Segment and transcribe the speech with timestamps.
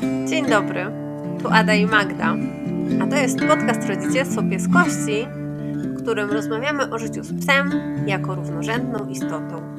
[0.00, 0.86] Dzień dobry,
[1.42, 2.36] tu Ada i Magda,
[3.02, 5.26] a to jest podcast Rodzicielstwo Pieskości,
[5.74, 7.70] w którym rozmawiamy o życiu z psem
[8.06, 9.76] jako równorzędną istotą.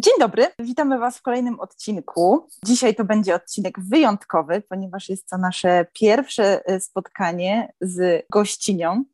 [0.00, 2.48] Dzień dobry, witamy Was w kolejnym odcinku.
[2.64, 9.04] Dzisiaj to będzie odcinek wyjątkowy, ponieważ jest to nasze pierwsze e, spotkanie z gościnią.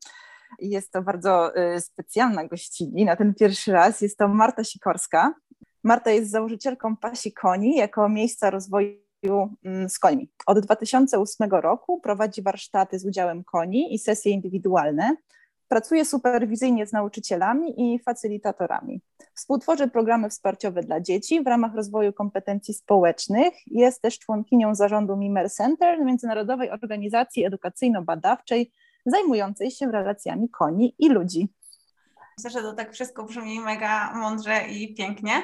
[0.59, 3.05] Jest to bardzo e, specjalna gościni.
[3.05, 5.35] Na ten pierwszy raz jest to Marta Sikorska.
[5.87, 8.97] Marta jest założycielką Pasi Koni jako miejsca rozwoju
[9.65, 10.29] mm, z końmi.
[10.47, 15.17] Od 2008 roku prowadzi warsztaty z udziałem koni i sesje indywidualne.
[15.69, 19.01] Pracuje superwizyjnie z nauczycielami i facylitatorami.
[19.35, 23.55] Współtworzy programy wsparciowe dla dzieci w ramach rozwoju kompetencji społecznych.
[23.67, 28.71] Jest też członkinią zarządu Mimer Center, międzynarodowej organizacji edukacyjno-badawczej
[29.07, 31.49] zajmującej się relacjami koni i ludzi.
[32.39, 35.43] Myślę, że to tak wszystko brzmi mega mądrze i pięknie.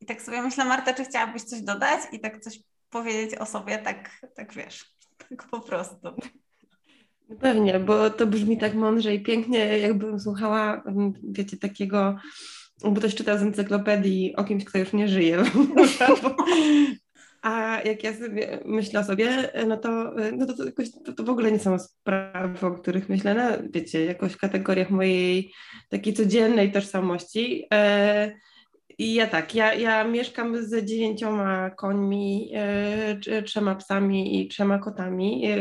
[0.00, 2.60] I tak sobie myślę, Marta, czy chciałabyś coś dodać i tak coś
[2.90, 4.84] powiedzieć o sobie, tak, tak wiesz,
[5.28, 6.08] tak po prostu.
[7.40, 12.16] Pewnie, bo to brzmi tak mądrze i pięknie, jakbym słuchała, mm, wiecie, takiego,
[12.84, 15.42] bo ktoś czyta z encyklopedii o kimś, kto już nie żyje.
[17.42, 21.24] A jak ja sobie myślę o sobie, no to, no to, to, jakoś, to, to
[21.24, 25.52] w ogóle nie są sprawy, o których myślę, no, wiecie, jakoś w kategoriach mojej
[25.88, 27.66] takiej codziennej tożsamości.
[27.72, 28.32] E,
[29.00, 35.46] i ja tak, ja, ja mieszkam z dziewięcioma końmi, e, trzema psami i trzema kotami
[35.46, 35.56] e,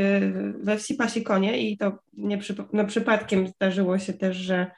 [0.62, 2.40] we wsi Pasi Konie i to nie
[2.74, 4.72] no przypadkiem zdarzyło się też, że,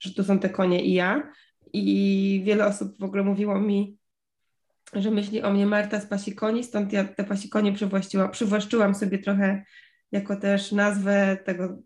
[0.00, 1.32] że tu są te konie i ja.
[1.72, 3.98] I wiele osób w ogóle mówiło mi,
[4.92, 7.72] że myśli o mnie Marta z Pasi Koni, stąd ja te Pasi Konie
[8.32, 9.64] przywłaszczyłam sobie trochę
[10.12, 11.78] jako też nazwę tego,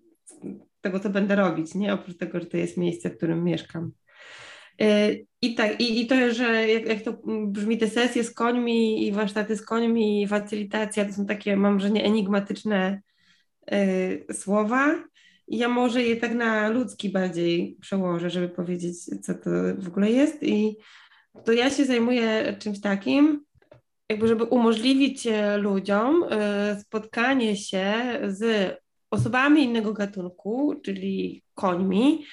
[0.80, 1.94] tego, co będę robić, nie?
[1.94, 3.92] Oprócz tego, że to jest miejsce, w którym mieszkam.
[4.82, 7.12] Y, I tak, i, i to, że jak, jak to
[7.46, 11.78] brzmi, te sesje z końmi i warsztaty z końmi i facylitacja, to są takie, mam
[11.78, 13.00] wrażenie, enigmatyczne
[13.72, 15.04] y, słowa.
[15.48, 20.10] I ja może je tak na ludzki bardziej przełożę, żeby powiedzieć, co to w ogóle
[20.10, 20.42] jest.
[20.42, 20.76] I
[21.44, 23.44] to ja się zajmuję czymś takim,
[24.08, 27.94] jakby żeby umożliwić ludziom y, spotkanie się
[28.28, 28.74] z
[29.10, 32.24] osobami innego gatunku, czyli końmi,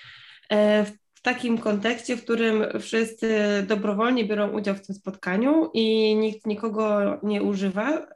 [0.54, 3.30] y, w takim kontekście, w którym wszyscy
[3.68, 8.08] dobrowolnie biorą udział w tym spotkaniu i nikt nikogo nie używa.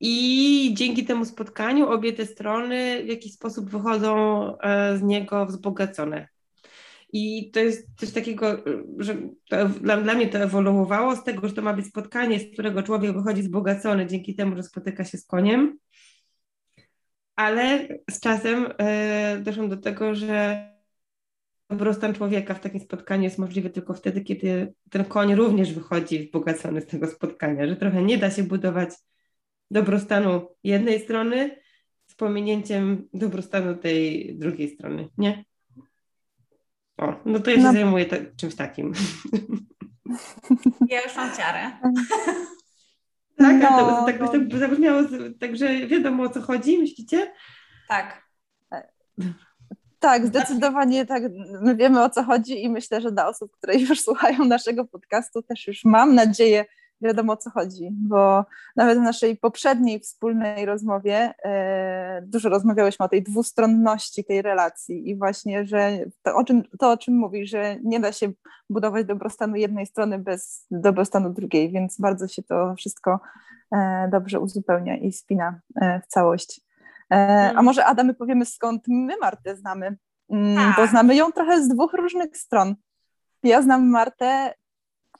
[0.00, 4.14] I dzięki temu spotkaniu obie te strony w jakiś sposób wychodzą
[4.58, 6.28] e, z niego wzbogacone.
[7.12, 8.64] I to jest coś takiego,
[8.98, 9.16] że
[9.80, 13.12] dla, dla mnie to ewoluowało z tego, że to ma być spotkanie, z którego człowiek
[13.12, 15.78] wychodzi wzbogacony dzięki temu, że spotyka się z koniem.
[17.36, 20.73] Ale z czasem e, doszłam do tego, że
[21.70, 26.80] dobrostan człowieka w takim spotkaniu jest możliwy tylko wtedy, kiedy ten koń również wychodzi wzbogacony
[26.80, 28.90] z tego spotkania, że trochę nie da się budować
[29.70, 31.56] dobrostanu jednej strony
[32.06, 35.44] z pominięciem dobrostanu tej drugiej strony, nie?
[36.96, 37.72] O, no to ja się no.
[37.72, 38.92] zajmuję czymś takim.
[40.88, 41.70] Ja już mam ciarę.
[43.38, 45.02] tak, no, to, tak, tak zabrzmiało,
[45.40, 47.32] także wiadomo o co chodzi, myślicie?
[47.88, 48.24] Tak.
[50.04, 51.22] Tak, zdecydowanie tak.
[51.60, 55.42] My wiemy o co chodzi i myślę, że dla osób, które już słuchają naszego podcastu,
[55.42, 56.64] też już mam nadzieję,
[57.00, 58.44] wiadomo o co chodzi, bo
[58.76, 65.16] nawet w naszej poprzedniej wspólnej rozmowie e, dużo rozmawiałyśmy o tej dwustronności tej relacji i
[65.16, 68.32] właśnie, że to o, czym, to, o czym mówisz, że nie da się
[68.70, 73.20] budować dobrostanu jednej strony bez dobrostanu drugiej, więc bardzo się to wszystko
[73.72, 76.63] e, dobrze uzupełnia i spina e, w całość.
[77.10, 77.16] E,
[77.48, 77.64] a mm.
[77.64, 79.96] może Ada, my powiemy skąd my Martę znamy,
[80.30, 80.90] mm, bo tak.
[80.90, 82.74] znamy ją trochę z dwóch różnych stron.
[83.42, 84.54] Ja znam Martę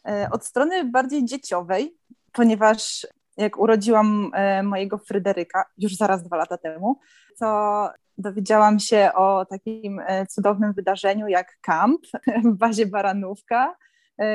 [0.09, 1.97] e, od strony bardziej dzieciowej,
[2.33, 3.06] ponieważ
[3.37, 7.00] jak urodziłam e, mojego Fryderyka, już zaraz dwa lata temu,
[7.39, 12.00] to dowiedziałam się o takim cudownym wydarzeniu jak kamp
[12.44, 13.77] w bazie Baranówka,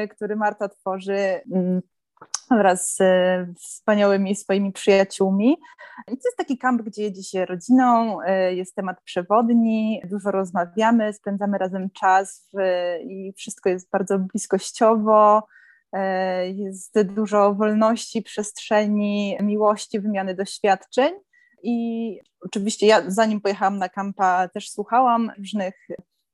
[0.10, 1.82] który Marta tworzy mm,
[2.52, 3.00] wraz z
[3.60, 5.58] wspaniałymi swoimi przyjaciółmi.
[6.08, 11.14] I to jest taki kamp, gdzie jedzie się rodziną, e, jest temat przewodni, dużo rozmawiamy,
[11.14, 12.50] spędzamy razem czas
[13.04, 15.44] i wszystko jest bardzo bliskościowo.
[15.94, 21.14] E, jest dużo wolności, przestrzeni, miłości, wymiany doświadczeń.
[21.64, 25.88] I oczywiście ja, zanim pojechałam na kampa, też słuchałam różnych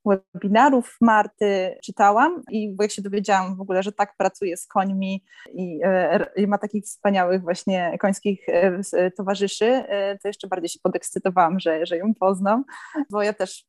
[0.06, 5.80] webinarów Marty czytałam i jak się dowiedziałam w ogóle, że tak pracuje z końmi i,
[5.84, 11.60] e, i ma takich wspaniałych właśnie końskich e, towarzyszy, e, to jeszcze bardziej się podekscytowałam,
[11.60, 12.64] że, że ją poznam,
[13.10, 13.64] bo ja też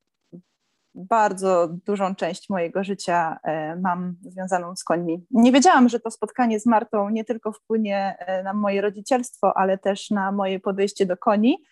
[0.96, 3.40] bardzo dużą część mojego życia
[3.82, 5.26] mam związaną z końmi.
[5.32, 10.10] Nie wiedziałam, że to spotkanie z Martą nie tylko wpłynie na moje rodzicielstwo, ale też
[10.10, 11.64] na moje podejście do koni,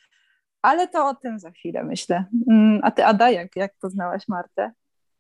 [0.66, 2.26] ale to o tym za chwilę myślę.
[2.50, 4.72] Mm, a ty, Ada, jak, jak poznałaś Martę?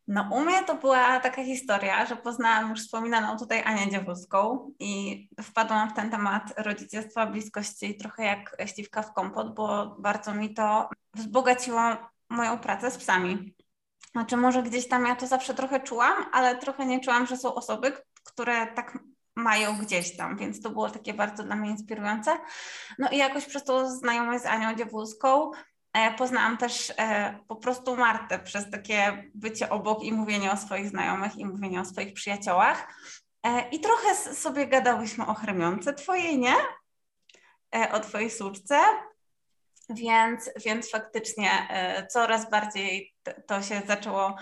[0.07, 5.27] No u mnie to była taka historia, że poznałam już wspominaną tutaj Anię Dziewuską i
[5.42, 10.89] wpadłam w ten temat rodzicielstwa, bliskości trochę jak śliwka w kompot, bo bardzo mi to
[11.13, 11.81] wzbogaciło
[12.30, 13.56] moją pracę z psami.
[14.12, 17.56] Znaczy może gdzieś tam ja to zawsze trochę czułam, ale trochę nie czułam, że są
[17.56, 17.92] osoby,
[18.24, 19.00] które tak
[19.35, 22.37] mają gdzieś tam, więc to było takie bardzo dla mnie inspirujące.
[22.99, 25.51] No i jakoś przez tą znajomość z Anią Dziewulską
[25.93, 30.89] e, poznałam też e, po prostu Martę przez takie bycie obok i mówienie o swoich
[30.89, 32.87] znajomych i mówienie o swoich przyjaciołach.
[33.43, 36.55] E, I trochę sobie gadałyśmy o chremionce twojej, nie?
[37.91, 38.79] O twojej suczce.
[39.89, 41.49] Więc, więc faktycznie
[42.09, 43.13] coraz bardziej
[43.47, 44.35] to się zaczęło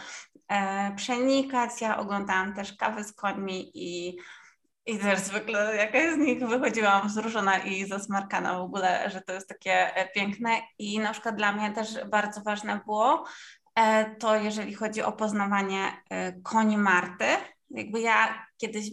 [0.95, 1.81] przenikać.
[1.81, 4.17] Ja oglądałam też kawy z końmi i
[4.85, 9.47] i też zwykle jakaś z nich wychodziłam wzruszona i zasmarkana w ogóle, że to jest
[9.47, 10.49] takie e, piękne.
[10.79, 13.25] I na przykład dla mnie też bardzo ważne było
[13.75, 17.25] e, to, jeżeli chodzi o poznawanie e, koni Marty.
[17.69, 18.89] Jakby ja kiedyś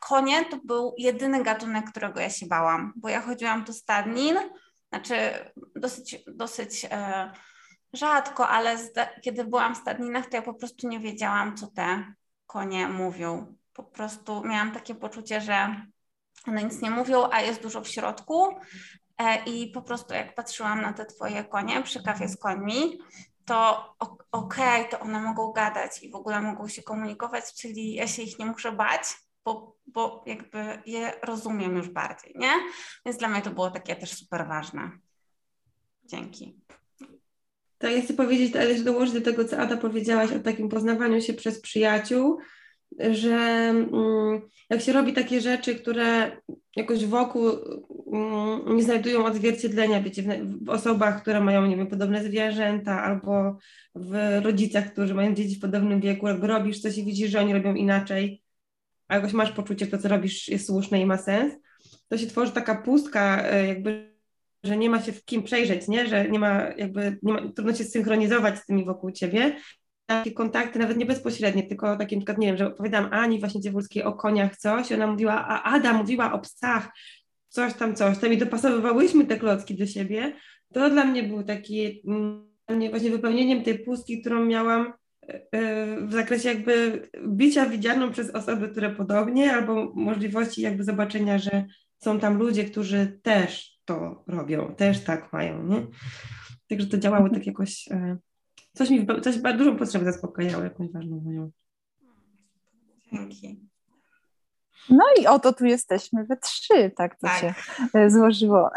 [0.00, 4.36] konie to był jedyny gatunek, którego ja się bałam, bo ja chodziłam do stadnin,
[4.88, 5.14] znaczy
[5.76, 6.86] dosyć, dosyć
[7.92, 8.76] rzadko, ale
[9.22, 12.14] kiedy byłam w stadninach, to ja po prostu nie wiedziałam, co te
[12.46, 15.86] konie mówią po prostu miałam takie poczucie, że
[16.46, 18.48] one nic nie mówią, a jest dużo w środku.
[19.18, 22.98] E, I po prostu jak patrzyłam na te twoje konie przy kawie z końmi,
[23.44, 23.94] to
[24.32, 28.22] okej, okay, to one mogą gadać i w ogóle mogą się komunikować, czyli ja się
[28.22, 29.02] ich nie muszę bać,
[29.44, 32.52] bo, bo jakby je rozumiem już bardziej, nie?
[33.06, 34.90] Więc dla mnie to było takie też super ważne.
[36.04, 36.60] Dzięki.
[37.78, 41.20] To ja chcę powiedzieć, ale jeszcze dołożyć do tego, co Ada powiedziałaś o takim poznawaniu
[41.20, 42.38] się przez przyjaciół,
[43.10, 44.40] że mm,
[44.70, 46.36] jak się robi takie rzeczy, które
[46.76, 47.50] jakoś wokół
[48.12, 50.22] mm, nie znajdują odzwierciedlenia, wiecie,
[50.62, 53.58] w osobach, które mają, nie wiem, podobne zwierzęta, albo
[53.94, 57.54] w rodzicach, którzy mają dzieci w podobnym wieku, jakby robisz coś i widzisz, że oni
[57.54, 58.42] robią inaczej,
[59.08, 61.54] a jakoś masz poczucie, że to, co robisz jest słuszne i ma sens,
[62.08, 64.16] to się tworzy taka pustka, e, jakby
[64.64, 66.06] że nie ma się w kim przejrzeć, nie?
[66.08, 69.56] że nie ma jakby, nie ma, trudno się synchronizować z tymi wokół ciebie
[70.06, 74.02] takie kontakty, nawet nie bezpośrednie, tylko takie przykład, nie wiem, że opowiadam Ani właśnie Dziewulskiej
[74.02, 76.88] o koniach coś, ona mówiła, a Ada mówiła o psach,
[77.48, 80.32] coś tam, coś tam i dopasowywałyśmy te klocki do siebie,
[80.72, 84.92] to dla mnie był taki, mm, mnie właśnie wypełnieniem tej pustki, którą miałam
[85.28, 91.38] e, e, w zakresie jakby bicia widzianą przez osoby, które podobnie, albo możliwości jakby zobaczenia,
[91.38, 91.64] że
[91.98, 95.86] są tam ludzie, którzy też to robią, też tak mają, nie?
[96.68, 98.16] Także to działało tak jakoś e,
[98.76, 101.50] coś mi coś dużą potrzebę zaspokajało, jakąś ważną moją.
[103.12, 103.60] Dzięki.
[104.90, 107.40] No i oto tu jesteśmy we trzy, tak to tak.
[107.40, 107.54] się
[107.94, 108.70] e, złożyło.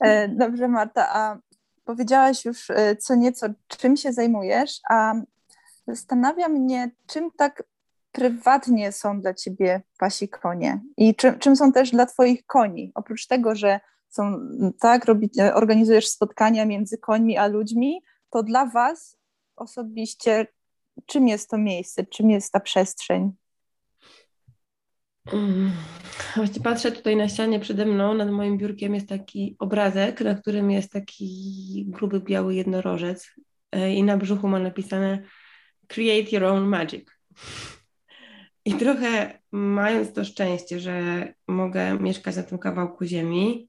[0.00, 1.38] E, dobrze, Marta, a
[1.84, 5.14] powiedziałaś już e, co nieco, czym się zajmujesz, a
[5.86, 7.62] zastanawia mnie, czym tak
[8.12, 12.92] prywatnie są dla ciebie pasi konie i czym, czym są też dla twoich koni.
[12.94, 14.40] Oprócz tego, że są,
[14.80, 19.16] tak, robi, organizujesz spotkania między końmi a ludźmi, to dla Was
[19.56, 20.46] osobiście,
[21.06, 23.32] czym jest to miejsce, czym jest ta przestrzeń?
[25.32, 25.72] Mm.
[26.64, 30.92] Patrzę tutaj na ścianie przede mną, nad moim biurkiem jest taki obrazek, na którym jest
[30.92, 33.30] taki gruby biały jednorożec
[33.72, 35.22] e, i na brzuchu ma napisane
[35.88, 37.08] Create your own magic.
[38.64, 43.68] I trochę mając to szczęście, że mogę mieszkać na tym kawałku ziemi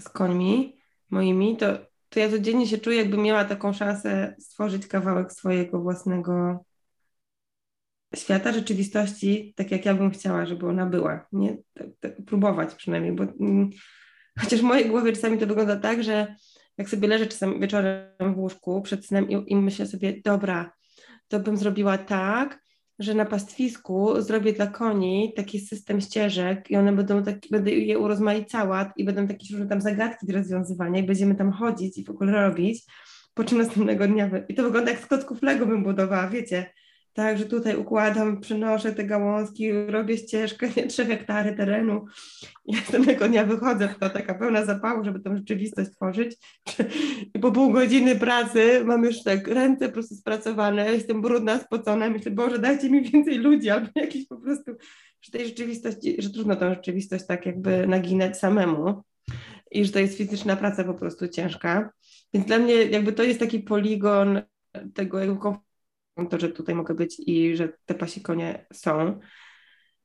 [0.00, 0.78] z końmi
[1.10, 6.64] moimi, to to ja codziennie się czuję, jakbym miała taką szansę stworzyć kawałek swojego własnego
[8.16, 11.26] świata, rzeczywistości, tak jak ja bym chciała, żeby ona była.
[11.32, 11.56] Nie?
[12.26, 13.70] Próbować przynajmniej, bo mm,
[14.40, 16.34] chociaż w mojej głowie czasami to wygląda tak, że
[16.78, 20.72] jak sobie leżę czasami wieczorem w łóżku przed snem i, i myślę sobie, dobra,
[21.28, 22.62] to bym zrobiła tak,
[22.98, 27.98] że na pastwisku zrobię dla koni taki system ścieżek i one będą tak, będę je
[27.98, 32.10] urozmaicała i będą takie różne tam zagadki do rozwiązywania i będziemy tam chodzić i w
[32.10, 32.84] ogóle robić,
[33.34, 36.70] po czym następnego dnia, i to wygląda jak z kotków Lego bym budowała, wiecie,
[37.18, 42.04] tak, że tutaj układam, przynoszę te gałązki, robię ścieżkę, nie, 3 hektary terenu.
[42.66, 46.36] I następnego dnia wychodzę to taka pełna zapału, żeby tą rzeczywistość tworzyć.
[47.34, 52.10] I po pół godziny pracy mam już tak ręce po prostu spracowane, jestem brudna, spocona,
[52.10, 54.72] myślę, Boże, dajcie mi więcej ludzi albo jakiś po prostu,
[55.22, 59.02] że tej rzeczywistości, że trudno tą rzeczywistość tak jakby naginać samemu.
[59.70, 61.90] I że to jest fizyczna praca po prostu ciężka.
[62.34, 64.42] Więc dla mnie jakby to jest taki poligon
[64.94, 65.67] tego komfortu,
[66.26, 69.20] to, że tutaj mogę być i że te pasi konie są.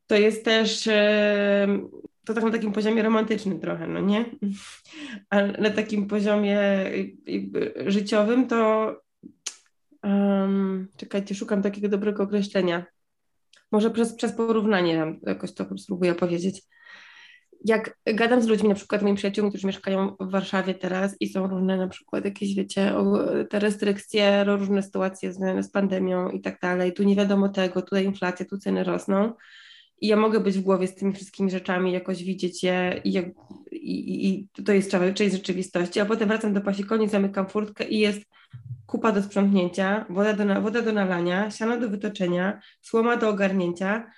[0.08, 0.90] To jest też
[2.26, 4.26] to tak na takim poziomie romantycznym trochę, no nie?
[5.30, 6.60] Ale na takim poziomie
[7.86, 8.96] życiowym to
[10.04, 12.86] um, czekajcie, szukam takiego dobrego określenia.
[13.72, 16.62] Może przez, przez porównanie jakoś to spróbuję powiedzieć
[17.64, 21.48] jak gadam z ludźmi, na przykład moimi przyjaciółmi, którzy mieszkają w Warszawie teraz i są
[21.48, 22.94] różne na przykład jakieś, wiecie,
[23.50, 28.06] te restrykcje, różne sytuacje związane z pandemią i tak dalej, tu nie wiadomo tego, tutaj
[28.06, 29.34] inflacja, tu ceny rosną.
[30.02, 33.26] I ja mogę być w głowie z tymi wszystkimi rzeczami, jakoś widzieć je i, jak,
[33.72, 38.22] i, i to jest część rzeczywistości, a potem wracam do pasikoni, zamykam furtkę i jest
[38.86, 44.12] kupa do sprzątnięcia, woda do, woda do nalania, siano do wytoczenia, słoma do ogarnięcia,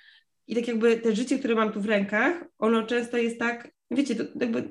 [0.46, 4.14] i tak jakby te życie, które mam tu w rękach, ono często jest tak, wiecie,
[4.14, 4.68] to jakby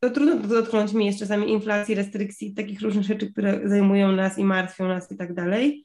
[0.00, 4.44] to trudno dotknąć mi jest czasami inflacji, restrykcji, takich różnych rzeczy, które zajmują nas i
[4.44, 5.84] martwią nas i tak dalej,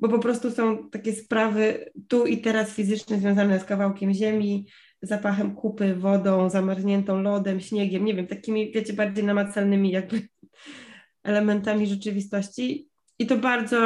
[0.00, 4.66] bo po prostu są takie sprawy tu i teraz fizyczne związane z kawałkiem ziemi,
[5.02, 10.28] zapachem kupy, wodą, zamarzniętą lodem, śniegiem, nie wiem, takimi, wiecie, bardziej namacalnymi jakby
[11.22, 13.78] elementami rzeczywistości i to bardzo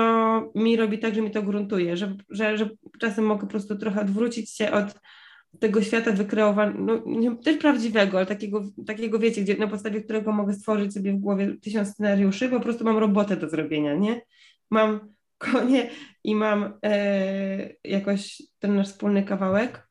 [0.55, 2.71] mi robi tak, że mi to gruntuje, że, że, że
[3.01, 5.01] czasem mogę po prostu trochę odwrócić się od
[5.61, 10.53] tego świata wykreowanego, no, też prawdziwego, ale takiego, takiego wiecie, gdzie, na podstawie którego mogę
[10.53, 14.21] stworzyć sobie w głowie tysiąc scenariuszy, po prostu mam robotę do zrobienia, nie?
[14.71, 15.01] Mam
[15.39, 15.91] konie
[16.25, 19.90] i mam e, jakoś ten nasz wspólny kawałek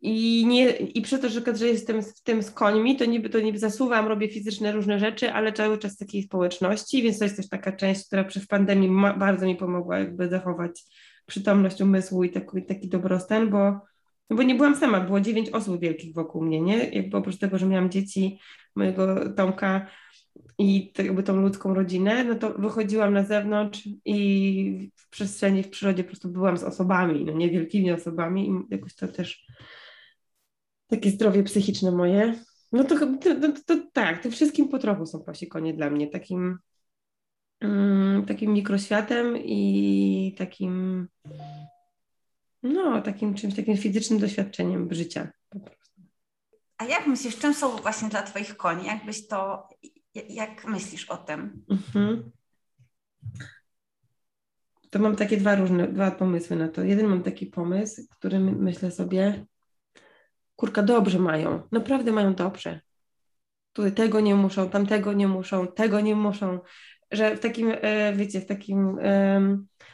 [0.00, 3.58] i, nie, I przez to, że, jestem w tym z końmi, to niby, to niby
[3.58, 7.72] zasuwam, robię fizyczne różne rzeczy, ale cały czas takiej społeczności, więc to jest też taka
[7.72, 10.82] część, która przy pandemii ma, bardzo mi pomogła jakby zachować
[11.26, 13.80] przytomność umysłu i taki, taki dobrostan, bo,
[14.30, 16.88] no bo nie byłam sama, było dziewięć osób wielkich wokół mnie, nie?
[16.88, 18.38] Jakby oprócz tego, że miałam dzieci,
[18.76, 19.86] mojego Tomka
[20.58, 26.04] i jakby tą ludzką rodzinę, no to wychodziłam na zewnątrz i w przestrzeni, w przyrodzie
[26.04, 29.46] po prostu byłam z osobami, no niewielkimi osobami i jakoś to też
[30.88, 32.34] takie zdrowie psychiczne moje,
[32.72, 36.58] no to, to, to, to tak, tym wszystkim po trochu są pasikonie dla mnie, takim,
[37.60, 41.06] mm, takim mikroświatem i takim,
[42.62, 46.02] no, takim czymś, takim fizycznym doświadczeniem życia po prostu.
[46.78, 48.86] A jak myślisz, czym są właśnie dla Twoich koni?
[48.86, 49.68] Jakbyś to,
[50.28, 51.64] jak myślisz o tym?
[51.70, 52.30] Mhm.
[54.90, 56.82] To mam takie dwa różne, dwa pomysły na to.
[56.82, 59.46] Jeden mam taki pomysł, który myślę sobie,
[60.58, 62.80] kurka, dobrze mają, naprawdę mają dobrze.
[63.72, 66.58] Tutaj tego nie muszą, tamtego nie muszą, tego nie muszą,
[67.10, 68.98] że w takim, e, wiecie, w takim,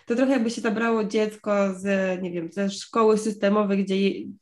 [0.06, 1.84] to trochę jakby się zabrało dziecko z,
[2.22, 3.96] nie wiem, ze szkoły systemowej, gdzie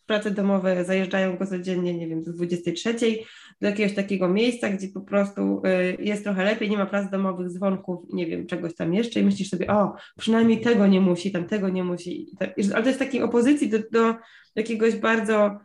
[0.07, 2.95] prace domowe zajeżdżają go codziennie, nie wiem, do 23,
[3.61, 7.51] do jakiegoś takiego miejsca, gdzie po prostu e, jest trochę lepiej, nie ma prac domowych,
[7.51, 11.45] dzwonków, nie wiem, czegoś tam jeszcze i myślisz sobie, o, przynajmniej tego nie musi, tam
[11.45, 12.27] tego nie musi,
[12.75, 14.15] ale to jest takiej opozycji do, do
[14.57, 15.59] jakiegoś bardzo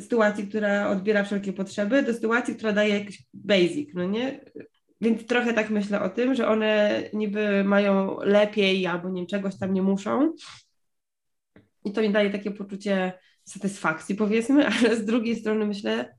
[0.00, 4.40] sytuacji, która odbiera wszelkie potrzeby, do sytuacji, która daje jakiś basic, no nie?
[5.00, 9.74] Więc trochę tak myślę o tym, że one niby mają lepiej albo nie czegoś tam
[9.74, 10.32] nie muszą.
[11.84, 13.12] I to mi daje takie poczucie
[13.44, 16.18] satysfakcji, powiedzmy, ale z drugiej strony myślę,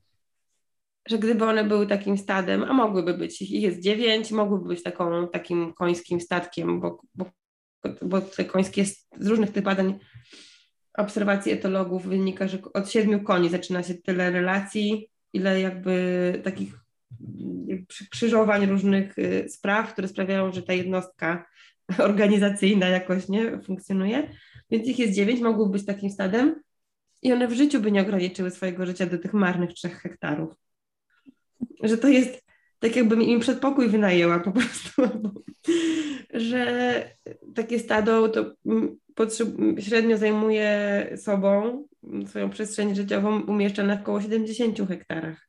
[1.08, 5.28] że gdyby one były takim stadem, a mogłyby być, ich jest dziewięć, mogłyby być taką,
[5.28, 7.24] takim końskim statkiem, bo, bo,
[8.02, 8.84] bo te końskie
[9.18, 9.98] z różnych tych badań
[11.00, 16.74] obserwacji etologów wynika, że od siedmiu koni zaczyna się tyle relacji, ile jakby takich
[18.10, 21.46] krzyżowań różnych y, spraw, które sprawiają, że ta jednostka
[21.98, 24.30] organizacyjna jakoś nie funkcjonuje.
[24.70, 26.62] Więc ich jest dziewięć, mogłyby być takim stadem
[27.22, 30.54] i one w życiu by nie ograniczyły swojego życia do tych marnych trzech hektarów.
[31.82, 32.49] Że to jest
[32.80, 35.02] tak jakbym im przedpokój wynajęła po prostu,
[36.34, 37.04] że
[37.54, 38.54] takie stado to
[39.78, 41.84] średnio zajmuje sobą,
[42.26, 45.48] swoją przestrzeń życiową umieszcza na około 70 hektarach.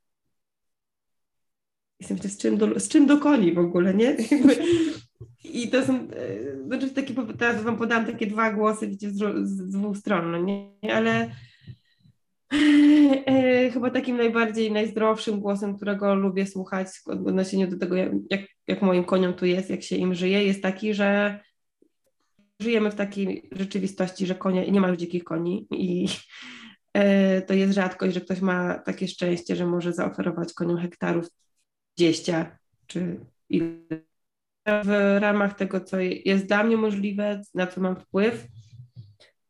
[2.00, 4.16] Jestem z czym do, z czym do koni w ogóle, nie?
[5.44, 9.70] I to są, e, znaczy takie, teraz wam podam takie dwa głosy, widzicie, z, z
[9.70, 10.94] dwóch stron, no nie?
[10.94, 11.30] Ale
[13.72, 19.04] chyba takim najbardziej, najzdrowszym głosem, którego lubię słuchać w odniesieniu do tego, jak, jak moim
[19.04, 21.40] koniom tu jest, jak się im żyje, jest taki, że
[22.60, 26.08] żyjemy w takiej rzeczywistości, że konie, nie ma już dzikich koni i
[26.94, 31.26] e, to jest rzadkość, że ktoś ma takie szczęście, że może zaoferować koniom hektarów
[31.96, 33.76] 20 czy ile.
[34.66, 38.46] W ramach tego, co jest dla mnie możliwe, na co mam wpływ,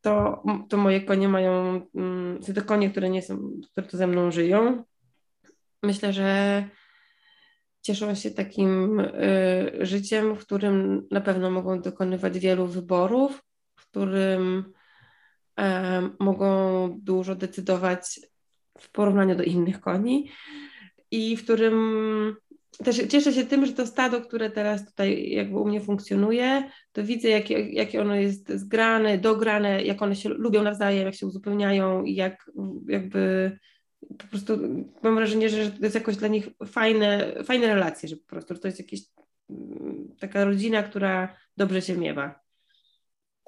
[0.03, 1.81] to, to moje konie mają,
[2.41, 4.83] są to konie, które nie są, które to ze mną żyją.
[5.83, 6.63] Myślę, że
[7.81, 9.05] cieszą się takim y,
[9.81, 13.43] życiem, w którym na pewno mogą dokonywać wielu wyborów,
[13.75, 14.73] w którym
[15.59, 15.63] y,
[16.19, 18.19] mogą dużo decydować
[18.79, 20.31] w porównaniu do innych koni
[21.11, 22.35] i w którym
[22.83, 27.03] też cieszę się tym, że to stado, które teraz tutaj jakby u mnie funkcjonuje, to
[27.03, 32.03] widzę, jakie, jakie ono jest zgrane, dograne, jak one się lubią nawzajem, jak się uzupełniają
[32.03, 32.51] i jak
[32.87, 33.51] jakby
[34.17, 34.57] po prostu
[35.03, 38.67] mam wrażenie, że to jest jakoś dla nich fajne, fajne relacje, że po prostu to
[38.67, 38.99] jest jakaś
[39.49, 42.39] mm, taka rodzina, która dobrze się miewa.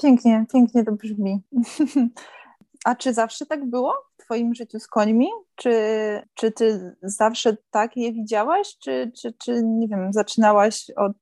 [0.01, 1.41] Pięknie, pięknie to brzmi.
[2.85, 5.27] A czy zawsze tak było w Twoim życiu z końmi?
[5.55, 5.71] Czy,
[6.33, 11.13] czy Ty zawsze tak je widziałaś, czy, czy, czy nie wiem, zaczynałaś od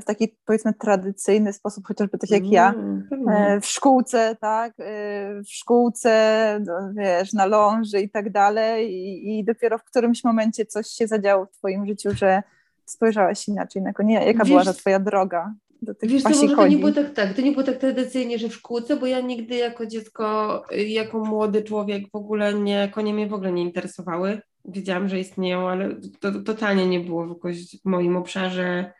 [0.00, 5.48] w taki powiedzmy tradycyjny sposób, chociażby tak jak ja, mm, w szkółce, tak, e, w
[5.48, 10.86] szkółce, no, wiesz, na ląży i tak dalej i, i dopiero w którymś momencie coś
[10.86, 12.42] się zadziało w twoim życiu, że
[12.86, 14.14] spojrzałaś inaczej na konie.
[14.26, 15.54] Jaka Wiesz, była ta twoja droga?
[15.82, 18.38] Do tych Wiesz, to może to nie było tak, tak, to nie było tak tradycyjnie,
[18.38, 23.14] że w szkółce, bo ja nigdy jako dziecko, jako młody człowiek w ogóle nie, konie
[23.14, 24.40] mnie w ogóle nie interesowały.
[24.64, 28.92] Wiedziałam, że istnieją, ale to, to totalnie nie było jakoś w moim obszarze,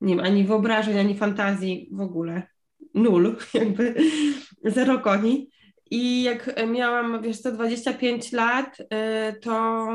[0.00, 2.42] nie wiem, ani wyobrażeń, ani fantazji w ogóle.
[2.94, 3.94] Nul, jakby
[4.64, 5.50] zero koni.
[5.90, 9.86] I jak miałam, wiesz co, 25 lat, y, to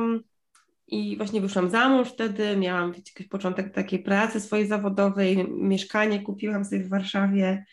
[0.88, 6.22] i właśnie wyszłam za mąż wtedy, miałam wiecie, jakiś początek takiej pracy swojej zawodowej, mieszkanie
[6.22, 7.66] kupiłam sobie w Warszawie.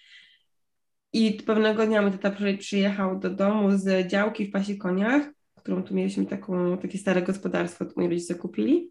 [1.12, 5.23] I pewnego dnia mój tata przyjechał do domu z działki w Pasikoniach,
[5.57, 8.90] którą tu mieliśmy taką, takie stare gospodarstwo, moi rodzice kupili.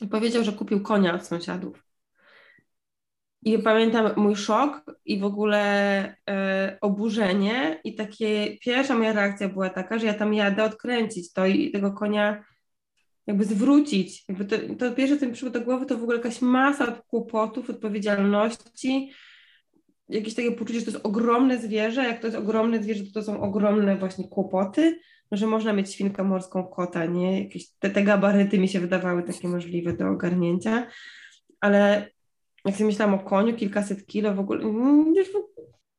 [0.00, 1.84] I powiedział, że kupił konia od sąsiadów.
[3.42, 5.60] I pamiętam mój szok i w ogóle
[6.30, 7.80] e, oburzenie.
[7.84, 11.92] I takie, pierwsza moja reakcja była taka, że ja tam jadę odkręcić to i tego
[11.92, 12.44] konia
[13.26, 14.24] jakby zwrócić.
[14.28, 17.70] Jakby to, to pierwsze, co mi przyszło do głowy, to w ogóle jakaś masa kłopotów,
[17.70, 19.12] odpowiedzialności,
[20.08, 23.22] jakieś takie poczucie, że to jest ogromne zwierzę, jak to jest ogromne zwierzę, to to
[23.22, 25.00] są ogromne właśnie kłopoty,
[25.30, 27.42] no, że można mieć świnkę morską, kota, nie?
[27.42, 30.86] Jakieś te, te gabaryty mi się wydawały takie możliwe do ogarnięcia,
[31.60, 32.10] ale
[32.64, 34.64] jak sobie myślałam o koniu, kilkaset kilo w ogóle,
[35.16, 35.28] już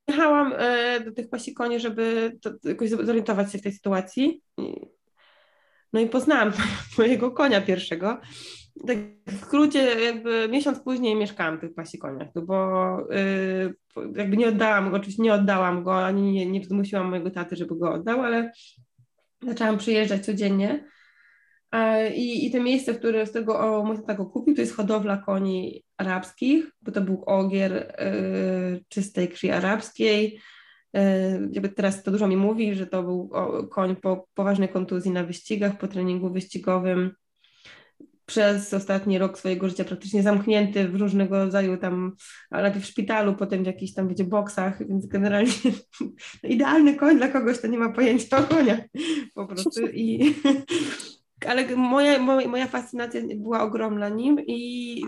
[0.08, 4.42] jechałam e, do tych pasi koni, żeby to, jakoś zorientować się w tej sytuacji
[5.94, 6.52] no i poznałam
[6.98, 8.18] mojego konia pierwszego.
[8.88, 12.98] Tak w skrócie, jakby miesiąc później mieszkałam w tych pasi koniach, no bo
[13.96, 17.56] yy, jakby nie oddałam go, oczywiście nie oddałam go, ani nie, nie zmusiłam mojego taty,
[17.56, 18.52] żeby go oddał, ale
[19.42, 20.86] zaczęłam przyjeżdżać codziennie.
[22.16, 24.76] I, I to miejsce, w które z tego o, mój tata go kupił, to jest
[24.76, 30.40] hodowla koni arabskich, bo to był ogier y, czystej krwi arabskiej.
[30.96, 33.30] E, jakby teraz to dużo mi mówi, że to był
[33.72, 37.12] koń po poważnej kontuzji na wyścigach, po treningu wyścigowym.
[38.26, 42.16] Przez ostatni rok swojego życia praktycznie zamknięty w różnego rodzaju tam,
[42.52, 45.52] najpierw w szpitalu, potem w jakichś tam, wiecie, boksach, więc generalnie
[46.44, 48.80] idealny koń dla kogoś, kto nie ma pojęcia o koniach
[49.34, 49.88] po prostu.
[49.94, 50.36] I,
[51.48, 55.02] ale moja, moja, fascynacja była ogromna nim i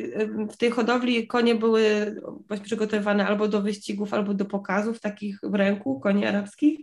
[0.52, 2.15] w tej hodowli konie były
[2.47, 6.80] właśnie przygotowywane albo do wyścigów, albo do pokazów takich w ręku, koni arabskich,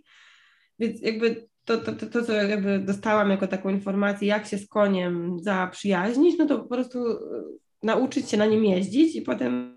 [0.79, 4.69] więc jakby to, to, to, to, co jakby dostałam jako taką informację, jak się z
[4.69, 7.19] koniem zaprzyjaźnić, no to po prostu e,
[7.83, 9.74] nauczyć się na nim jeździć i potem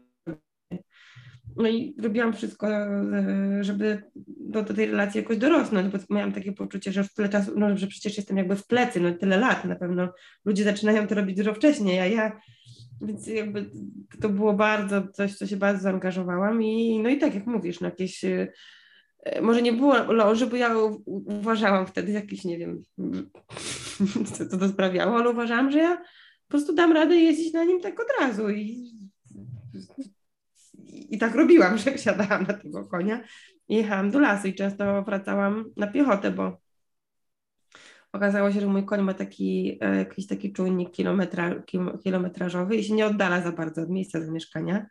[1.58, 6.52] no i robiłam wszystko, e, żeby do, do tej relacji jakoś dorosnąć, bo miałam takie
[6.52, 9.66] poczucie, że już tyle czasu, no że przecież jestem jakby w plecy, no tyle lat
[9.66, 10.10] na pewno.
[10.46, 12.40] Ludzie zaczynają to robić dużo wcześniej, a ja,
[13.02, 13.70] więc jakby
[14.22, 17.88] to było bardzo coś, co się bardzo zaangażowałam i no i tak jak mówisz, no
[17.88, 18.48] jakieś e,
[19.42, 22.82] może nie było loży, bo ja uważałam wtedy jakiś, nie wiem,
[24.34, 25.98] co, co to sprawiało, ale uważałam, że ja
[26.48, 28.92] po prostu dam radę jeździć na nim tak od razu i
[31.10, 33.24] i tak robiłam, że wsiadałam na tego konia
[33.70, 36.58] i jechałam do lasu i często wracałam na piechotę, bo
[38.12, 41.64] okazało się, że mój koń ma taki, e, jakiś taki czujnik kilometra,
[42.04, 44.86] kilometrażowy i się nie oddala za bardzo od miejsca zamieszkania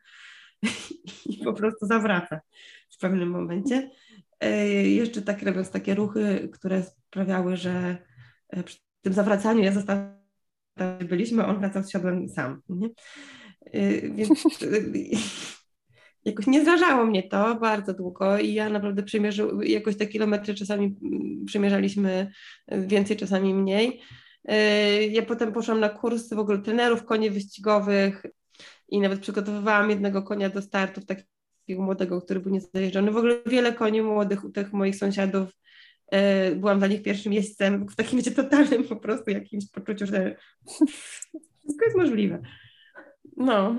[1.30, 2.40] i po prostu zawraca
[2.90, 3.90] w pewnym momencie.
[4.40, 7.96] E, jeszcze tak robiąc takie ruchy, które sprawiały, że
[8.48, 10.16] e, przy tym zawracaniu ja zostałam,
[11.08, 12.62] byliśmy, on wracał z siodłem sam.
[12.68, 12.88] Nie?
[14.02, 14.28] Więc
[16.26, 20.96] jakoś nie zrażało mnie to bardzo długo i ja naprawdę przymierzył, jakoś te kilometry czasami
[21.02, 22.30] mm, przymierzaliśmy
[22.72, 24.00] y, więcej, czasami mniej.
[24.50, 28.26] Y, ja potem poszłam na kursy w ogóle trenerów koni wyścigowych
[28.88, 33.10] i nawet przygotowywałam jednego konia do startów, takiego młodego, który był niezajeżdżony.
[33.10, 35.50] W ogóle wiele koni młodych u tych moich sąsiadów
[36.52, 40.36] y, byłam dla nich pierwszym miejscem w takim wiecie, totalnym po prostu jakimś poczuciu, że
[41.62, 42.42] wszystko jest możliwe.
[43.36, 43.76] No,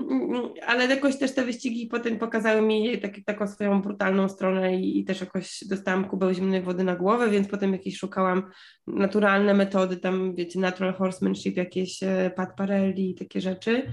[0.66, 5.04] ale jakoś też te wyścigi potem pokazały mi tak, taką swoją brutalną stronę i, i,
[5.04, 8.50] też jakoś dostałam kubę zimnej wody na głowę, więc potem jakieś szukałam
[8.86, 13.92] naturalne metody, tam wiecie, natural horsemanship, jakieś e, Pat Parelli takie rzeczy.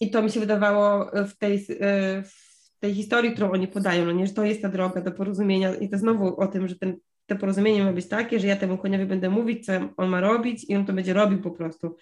[0.00, 4.12] I to mi się wydawało w tej, e, w tej historii, którą oni podają, no
[4.12, 6.96] nie, że to jest ta droga do porozumienia i to znowu o tym, że ten,
[7.26, 10.64] to porozumienie ma być takie, że ja temu koniowi będę mówić, co on ma robić
[10.68, 11.96] i on to będzie robił po prostu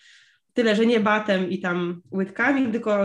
[0.52, 2.98] Tyle, że nie batem i tam łydkami, tylko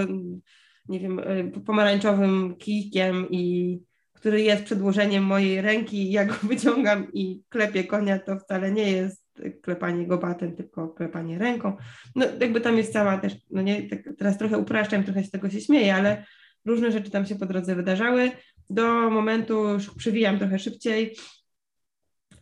[0.89, 3.79] nie wiem, y, pomarańczowym kijkiem i
[4.13, 9.25] który jest przedłożeniem mojej ręki, ja go wyciągam i klepię konia, to wcale nie jest
[9.61, 11.77] klepanie go batem, tylko klepanie ręką.
[12.15, 15.49] No jakby tam jest cała też, no nie, tak teraz trochę upraszczam, trochę z tego
[15.49, 16.25] się śmieję, ale
[16.65, 18.31] różne rzeczy tam się po drodze wydarzały.
[18.69, 21.15] Do momentu, już przywijam trochę szybciej,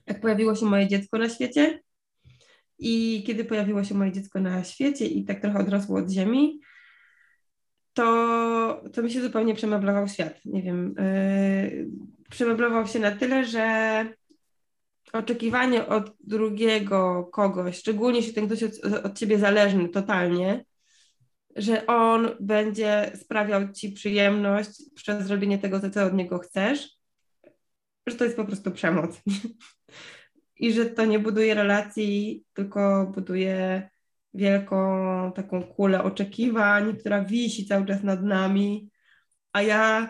[0.07, 1.79] jak pojawiło się moje dziecko na świecie,
[2.79, 6.59] i kiedy pojawiło się moje dziecko na świecie i tak trochę odrosło od ziemi,
[7.93, 10.45] to, to mi się zupełnie przemeblował świat.
[10.45, 11.87] Nie wiem, yy,
[12.29, 14.05] przemeblował się na tyle, że
[15.13, 20.65] oczekiwanie od drugiego kogoś, szczególnie jeśli ten ktoś od, od ciebie zależny totalnie,
[21.55, 26.89] że on będzie sprawiał ci przyjemność przez zrobienie tego, co od niego chcesz,
[28.07, 29.21] że to jest po prostu przemoc.
[30.63, 33.89] i że to nie buduje relacji, tylko buduje
[34.33, 34.77] wielką
[35.35, 38.89] taką kulę oczekiwań, która wisi cały czas nad nami,
[39.53, 40.09] a ja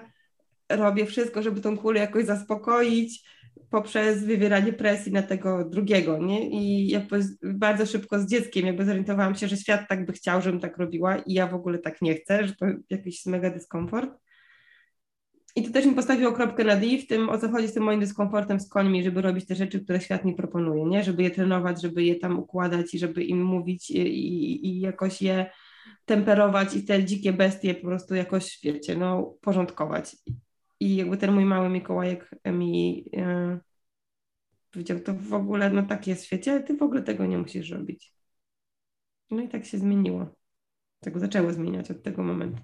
[0.70, 3.30] robię wszystko, żeby tą kulę jakoś zaspokoić
[3.70, 6.50] poprzez wywieranie presji na tego drugiego, nie?
[6.50, 10.60] I jakby bardzo szybko z dzieckiem jakby zorientowałam się, że świat tak by chciał, żebym
[10.60, 14.23] tak robiła i ja w ogóle tak nie chcę, że to jakiś mega dyskomfort.
[15.56, 17.84] I to też mi postawiło kropkę na D w tym, o co chodzi z tym
[17.84, 21.04] moim dyskomfortem z końmi, żeby robić te rzeczy, które świat mi proponuje, nie?
[21.04, 25.22] Żeby je trenować, żeby je tam układać i żeby im mówić i, i, i jakoś
[25.22, 25.52] je
[26.06, 30.16] temperować i te dzikie bestie po prostu jakoś, wiecie, no porządkować.
[30.80, 33.60] I jakby ten mój mały Mikołajek mi e,
[34.72, 37.38] powiedział, to w ogóle, no tak jest w świecie, ale ty w ogóle tego nie
[37.38, 38.14] musisz robić.
[39.32, 40.36] No i tak się zmieniło.
[41.00, 42.62] Tak zaczęło zmieniać od tego momentu.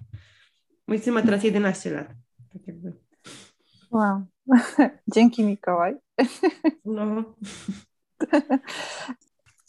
[0.86, 2.14] Mój syn ma teraz 11 lat.
[2.52, 2.92] Tak jakby.
[3.90, 4.22] Wow.
[5.14, 5.96] Dzięki Mikołaj.
[6.84, 7.24] No.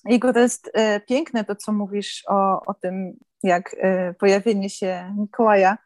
[0.10, 3.14] Igo, to jest e, piękne to, co mówisz o, o tym,
[3.44, 5.78] jak e, pojawienie się Mikołaja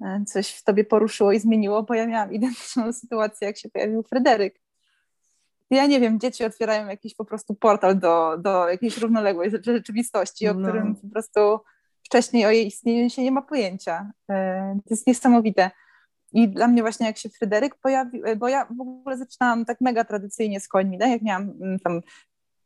[0.00, 4.02] e, coś w tobie poruszyło i zmieniło, bo ja miałam identyczną sytuację, jak się pojawił
[4.02, 4.60] Fryderyk.
[5.70, 10.54] Ja nie wiem, dzieci otwierają jakiś po prostu portal do, do jakiejś równoległej rzeczywistości, o
[10.54, 10.68] no.
[10.68, 11.40] którym po prostu
[12.02, 14.12] wcześniej o jej istnieniu się nie ma pojęcia.
[14.28, 15.70] To jest niesamowite.
[16.34, 19.80] I dla mnie właśnie jak się Fryderyk pojawił, e, bo ja w ogóle zaczynałam tak
[19.80, 21.10] mega tradycyjnie z końmi, tak?
[21.10, 22.00] jak miałam mm, tam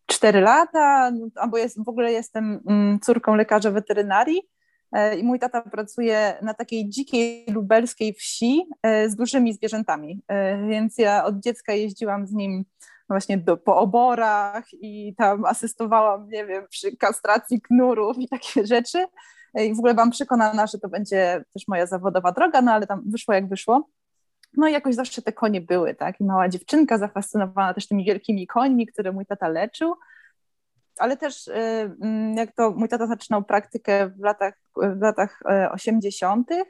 [0.07, 4.43] 4 lata, no, albo jest, w ogóle jestem mm, córką lekarza weterynarii
[4.93, 10.23] e, i mój tata pracuje na takiej dzikiej lubelskiej wsi e, z dużymi zwierzętami,
[10.69, 12.65] więc ja od dziecka jeździłam z nim
[13.09, 19.07] właśnie do, po oborach i tam asystowałam, nie wiem, przy kastracji knurów i takie rzeczy.
[19.55, 23.03] I w ogóle byłam przekonana, że to będzie też moja zawodowa droga, no ale tam
[23.07, 23.89] wyszło jak wyszło.
[24.57, 26.21] No i jakoś zawsze te konie były, tak?
[26.21, 29.95] I mała dziewczynka zafascynowana też tymi wielkimi końmi, które mój tata leczył.
[30.99, 36.51] Ale też y, mm, jak to mój tata zaczynał praktykę w latach, w latach 80.,
[36.51, 36.65] y,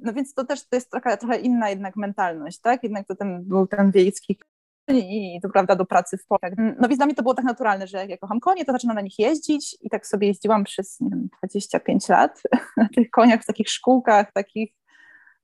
[0.00, 2.82] no więc to też to jest trochę, trochę inna jednak mentalność, tak?
[2.82, 4.38] Jednak to ten był ten wiejski
[4.88, 6.54] i to prawda do pracy w pole.
[6.58, 8.96] No więc dla mnie to było tak naturalne, że jak ja kocham konie, to zaczynam
[8.96, 12.42] na nich jeździć i tak sobie jeździłam przez nie wiem, 25 lat
[12.76, 14.72] na tych koniach w takich szkółkach, takich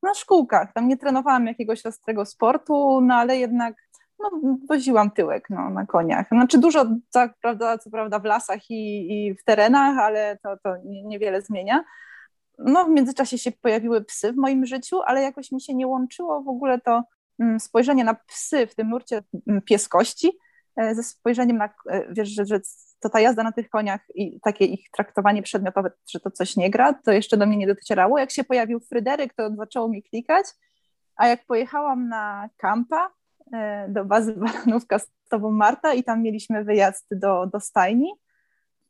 [0.02, 0.72] no szkółkach.
[0.72, 3.74] Tam nie trenowałam jakiegoś ostrego sportu, no ale jednak
[4.18, 4.31] no,
[4.68, 6.28] woziłam tyłek no, na koniach.
[6.28, 10.74] Znaczy dużo, tak, prawda, co prawda w lasach i, i w terenach, ale to, to
[10.85, 11.85] niewiele zmienia.
[12.59, 16.42] No w międzyczasie się pojawiły psy w moim życiu, ale jakoś mi się nie łączyło
[16.42, 17.02] w ogóle to
[17.59, 20.33] spojrzenie na psy w tym nurcie mm, pieskości,
[20.77, 22.61] e, ze spojrzeniem na, e, wiesz, że, że
[23.01, 26.71] to ta jazda na tych koniach i takie ich traktowanie przedmiotowe, że to coś nie
[26.71, 28.18] gra, to jeszcze do mnie nie docierało.
[28.18, 30.47] Jak się pojawił Fryderyk, to zaczęło mi klikać,
[31.16, 33.11] a jak pojechałam na kampa
[33.53, 38.12] e, do bazy Baranówka z tobą Marta i tam mieliśmy wyjazd do, do stajni,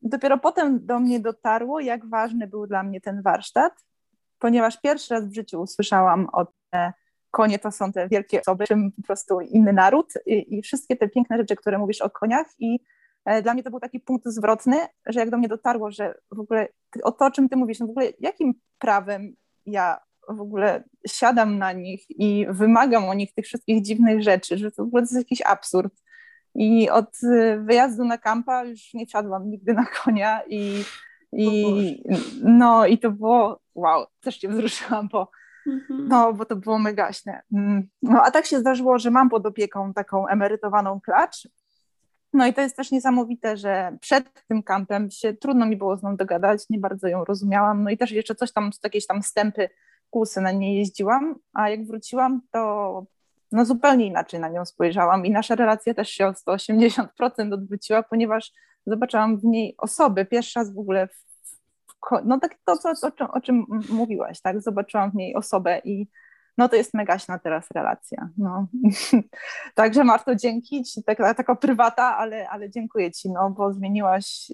[0.02, 3.72] dopiero potem do mnie dotarło, jak ważny był dla mnie ten warsztat,
[4.38, 6.46] ponieważ pierwszy raz w życiu usłyszałam o
[7.32, 11.08] konie to są te wielkie osoby, czym po prostu inny naród i, i wszystkie te
[11.08, 12.80] piękne rzeczy, które mówisz o koniach i
[13.24, 16.40] e, dla mnie to był taki punkt zwrotny, że jak do mnie dotarło, że w
[16.40, 16.68] ogóle
[17.02, 21.58] o to, o czym ty mówisz, no w ogóle jakim prawem ja w ogóle siadam
[21.58, 25.06] na nich i wymagam o nich tych wszystkich dziwnych rzeczy, że to w ogóle to
[25.06, 25.92] jest jakiś absurd.
[26.54, 30.84] I od e, wyjazdu na kampa już nie siadłam nigdy na konia i,
[31.32, 32.02] i
[32.42, 35.30] no i to było wow, też się wzruszyłam, bo,
[35.66, 36.08] mhm.
[36.08, 37.42] no, bo to było megaśne.
[37.52, 41.48] Mm, no a tak się zdarzyło, że mam pod opieką taką emerytowaną klacz,
[42.32, 46.02] no i to jest też niesamowite, że przed tym kampem się trudno mi było z
[46.02, 49.68] nią dogadać, nie bardzo ją rozumiałam, no i też jeszcze coś tam, jakieś tam stępy,
[50.10, 53.06] kłusy na nie jeździłam, a jak wróciłam, to
[53.52, 55.26] no zupełnie inaczej na nią spojrzałam.
[55.26, 58.52] I nasza relacja też się o 180% odwróciła, ponieważ
[58.86, 61.24] zobaczyłam w niej osoby, pierwszy raz w ogóle, w,
[62.24, 66.06] no tak to, co, o, czym, o czym mówiłaś, tak, zobaczyłam w niej osobę i
[66.58, 68.28] no to jest megaśna teraz relacja.
[68.38, 68.66] No.
[69.74, 74.52] Także Marto, dzięki Ci, taka, taka prywata, ale, ale dziękuję Ci, no bo zmieniłaś,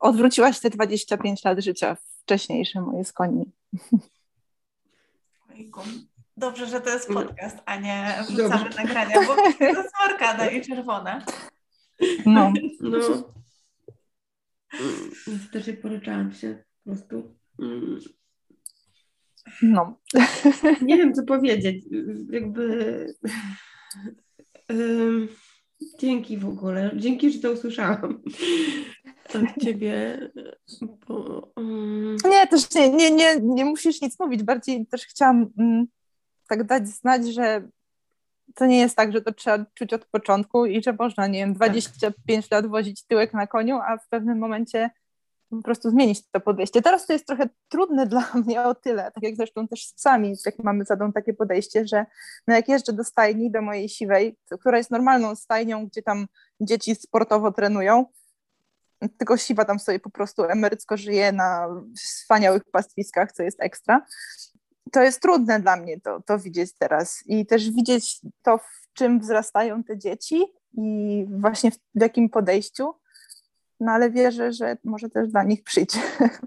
[0.00, 3.52] odwróciłaś te 25 lat życia wcześniejsze moje z koni.
[6.36, 8.82] Dobrze, że to jest podcast, a nie wrzucamy Dobrze.
[8.82, 11.24] nagrania, bo to jest marka daje czerwone.
[12.26, 12.52] No.
[12.80, 12.98] no.
[15.26, 16.48] Niestety też poryczałam się.
[16.48, 16.67] Mm.
[19.62, 20.00] No.
[20.82, 21.84] Nie wiem, co powiedzieć.
[22.30, 23.06] Jakby.
[26.00, 26.90] dzięki w ogóle.
[26.96, 28.22] Dzięki, że to usłyszałam
[29.34, 30.20] od ciebie.
[31.08, 32.16] Bo, um...
[32.24, 34.42] Nie, też nie, nie, nie, nie musisz nic mówić.
[34.42, 35.86] Bardziej też chciałam mm,
[36.48, 37.68] tak dać znać, że
[38.54, 41.54] to nie jest tak, że to trzeba czuć od początku i że można, nie wiem,
[41.54, 42.50] 25 tak.
[42.50, 44.90] lat wozić tyłek na koniu, a w pewnym momencie
[45.50, 46.82] po prostu zmienić to podejście.
[46.82, 50.34] Teraz to jest trochę trudne dla mnie o tyle, tak jak zresztą też z psami,
[50.46, 52.06] jak mamy zadą takie podejście, że
[52.46, 56.26] no jak jeżdżę do stajni, do mojej siwej, która jest normalną stajnią, gdzie tam
[56.60, 58.06] dzieci sportowo trenują,
[59.18, 64.06] tylko siwa tam sobie po prostu emerycko żyje na wspaniałych pastwiskach, co jest ekstra.
[64.92, 69.20] To jest trudne dla mnie to, to widzieć teraz i też widzieć to, w czym
[69.20, 72.94] wzrastają te dzieci i właśnie w, w jakim podejściu
[73.80, 75.98] no ale wierzę, że może też dla nich przyjdzie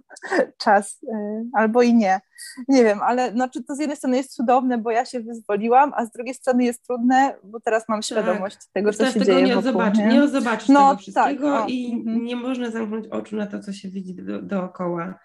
[0.64, 1.08] czas, y,
[1.54, 2.22] albo i nie.
[2.68, 5.92] Nie wiem, ale no, czy to z jednej strony jest cudowne, bo ja się wyzwoliłam,
[5.96, 8.06] a z drugiej strony jest trudne, bo teraz mam tak.
[8.06, 8.66] świadomość tak.
[8.74, 9.82] tego, co się tego dzieje nie wokół.
[9.96, 12.26] Nie, nie zobaczysz no, tego wszystkiego tak, i mhm.
[12.26, 15.20] nie można zamknąć oczu na to, co się widzi do, dookoła.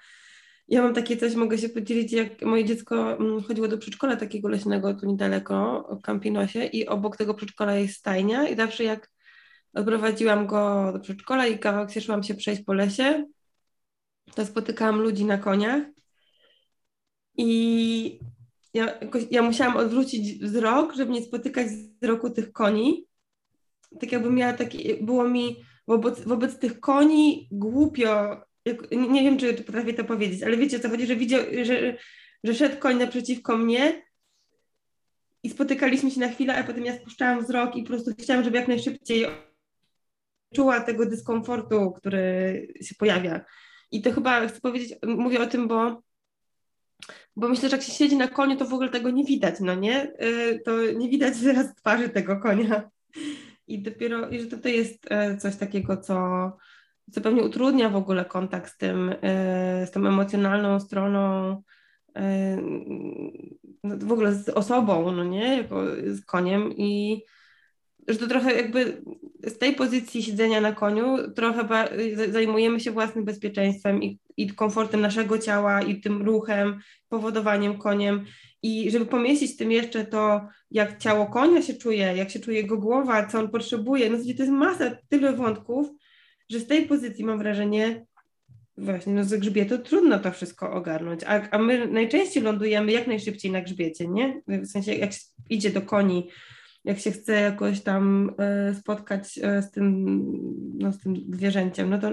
[0.68, 4.48] Ja mam takie coś, mogę się podzielić, jak moje dziecko mm, chodziło do przedszkola takiego
[4.48, 9.10] leśnego tu niedaleko, w Campinosie i obok tego przedszkola jest stajnia i zawsze jak
[9.76, 13.26] Odprowadziłam go do przedszkola i kawałek się szłam się przejść po lesie.
[14.34, 15.82] To spotykałam ludzi na koniach
[17.36, 18.20] i
[18.74, 18.98] ja,
[19.30, 23.06] ja musiałam odwrócić wzrok, żeby nie spotykać wzroku tych koni.
[24.00, 29.54] Tak jakby miała takie, było mi wobec, wobec tych koni głupio, jak, nie wiem, czy,
[29.54, 31.96] potrafię to powiedzieć, ale wiecie co chodzi, że widział, że,
[32.44, 34.02] że szedł koń naprzeciwko mnie
[35.42, 38.56] i spotykaliśmy się na chwilę, a potem ja spuszczałam wzrok i po prostu chciałam, żeby
[38.56, 39.26] jak najszybciej
[40.54, 43.40] czuła tego dyskomfortu, który się pojawia.
[43.90, 46.02] I to chyba chcę powiedzieć, mówię o tym, bo,
[47.36, 49.74] bo myślę, że jak się siedzi na koniu, to w ogóle tego nie widać, no
[49.74, 50.12] nie?
[50.22, 52.90] Y, to nie widać teraz twarzy tego konia.
[53.68, 56.16] I dopiero, i że to, to jest e, coś takiego, co,
[57.12, 61.62] co pewnie utrudnia w ogóle kontakt z tym, e, z tą emocjonalną stroną,
[62.16, 62.56] e,
[63.84, 65.56] no, w ogóle z osobą, no nie?
[65.56, 67.22] Jako z koniem i
[68.08, 69.02] że to trochę jakby
[69.46, 71.88] z tej pozycji siedzenia na koniu trochę
[72.30, 78.24] zajmujemy się własnym bezpieczeństwem i, i komfortem naszego ciała i tym ruchem, powodowaniem koniem
[78.62, 82.78] i żeby pomieścić tym jeszcze to, jak ciało konia się czuje, jak się czuje jego
[82.78, 85.88] głowa, co on potrzebuje, no to jest masa, tyle wątków,
[86.50, 88.06] że z tej pozycji mam wrażenie,
[88.78, 93.52] właśnie, no z grzbietu trudno to wszystko ogarnąć, a, a my najczęściej lądujemy jak najszybciej
[93.52, 94.42] na grzbiecie, nie?
[94.48, 95.10] W sensie jak
[95.50, 96.28] idzie do koni,
[96.86, 100.06] jak się chce jakoś tam e, spotkać e, z tym,
[100.78, 102.10] no, z tym zwierzęciem, no to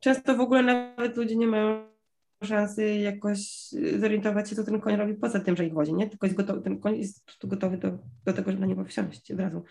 [0.00, 1.94] często w ogóle nawet ludzie nie mają
[2.42, 3.68] szansy jakoś
[3.98, 6.08] zorientować się, co ten koń robi poza tym, że ich wozi, nie?
[6.08, 9.40] Tylko jest gotowy, ten koń jest gotowy do, do tego, żeby na niego wsiąść od
[9.40, 9.64] razu.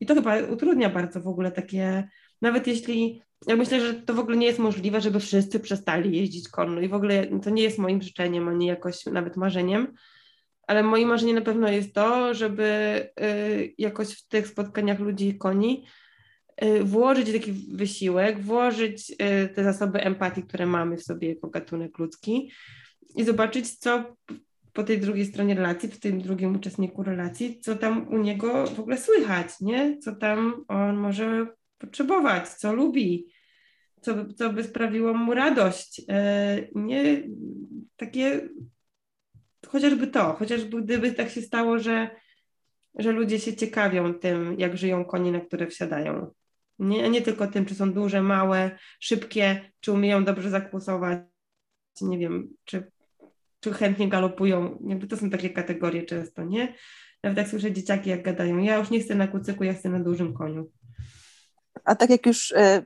[0.00, 2.08] I to chyba utrudnia bardzo w ogóle takie,
[2.42, 6.48] nawet jeśli, ja myślę, że to w ogóle nie jest możliwe, żeby wszyscy przestali jeździć
[6.48, 9.94] konno i w ogóle to nie jest moim życzeniem, ani jakoś nawet marzeniem,
[10.70, 12.64] ale moim marzeniem na pewno jest to, żeby
[13.20, 15.84] y, jakoś w tych spotkaniach ludzi i koni
[16.64, 21.98] y, włożyć taki wysiłek, włożyć y, te zasoby empatii, które mamy w sobie jako gatunek
[21.98, 22.50] ludzki
[23.16, 24.16] i zobaczyć, co
[24.72, 28.80] po tej drugiej stronie relacji, w tym drugim uczestniku relacji, co tam u niego w
[28.80, 29.98] ogóle słychać, nie?
[29.98, 31.46] Co tam on może
[31.78, 33.26] potrzebować, co lubi,
[34.00, 36.02] co, co by sprawiło mu radość.
[36.74, 37.22] Nie
[37.96, 38.48] takie
[39.70, 42.10] chociażby to, chociażby gdyby tak się stało, że,
[42.94, 46.30] że ludzie się ciekawią tym, jak żyją konie, na które wsiadają.
[46.78, 51.18] Nie, nie tylko tym, czy są duże, małe, szybkie, czy umieją dobrze zakłusować,
[52.00, 52.90] nie wiem, czy,
[53.60, 56.74] czy chętnie galopują, jakby to są takie kategorie często, nie?
[57.22, 60.00] Nawet jak słyszę dzieciaki, jak gadają, ja już nie chcę na kucyku, ja chcę na
[60.00, 60.70] dużym koniu.
[61.84, 62.82] A tak jak już e,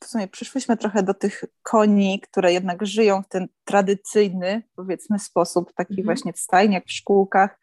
[0.00, 5.72] w sumie przyszłyśmy trochę do tych koni, które jednak żyją w ten tradycyjny, powiedzmy, sposób,
[5.72, 6.06] taki mhm.
[6.06, 7.60] właśnie w stajniach, w szkółkach.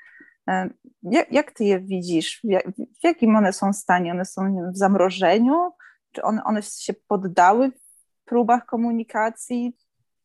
[0.49, 0.69] E,
[1.03, 2.39] jak, jak ty je widzisz?
[2.43, 4.11] W, jak, w jakim one są stanie?
[4.11, 5.71] One są w zamrożeniu?
[6.11, 9.75] Czy one, one się poddały w próbach komunikacji?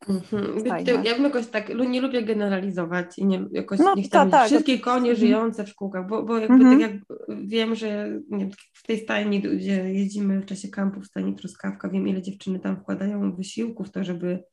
[0.09, 1.03] Mhm.
[1.03, 4.47] Ja bym jakoś tak, nie lubię generalizować i nie, jakoś no, nie chcę ta, tak,
[4.47, 5.17] wszystkie konie mhm.
[5.17, 6.79] żyjące w szkółkach, bo, bo jakby mhm.
[6.79, 7.01] tak jak
[7.47, 12.07] wiem, że nie, w tej stajni, gdzie jeździmy w czasie kampu w stajni Truskawka, wiem
[12.07, 14.43] ile dziewczyny tam wkładają wysiłku w to, żeby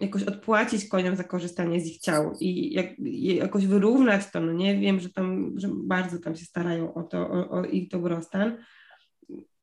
[0.00, 4.52] jakoś odpłacić koniom za korzystanie z ich ciał i, jak, i jakoś wyrównać to, no
[4.52, 8.56] nie, wiem, że tam, że bardzo tam się starają o to, o, o ich dobrostan,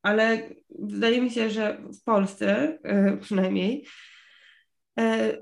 [0.02, 3.84] ale wydaje mi się, że w Polsce e, przynajmniej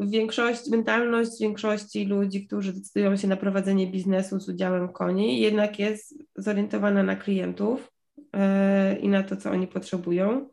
[0.01, 6.25] większość, mentalność większości ludzi, którzy decydują się na prowadzenie biznesu z udziałem koni, jednak jest
[6.37, 7.93] zorientowana na klientów
[8.33, 10.51] e, i na to, co oni potrzebują,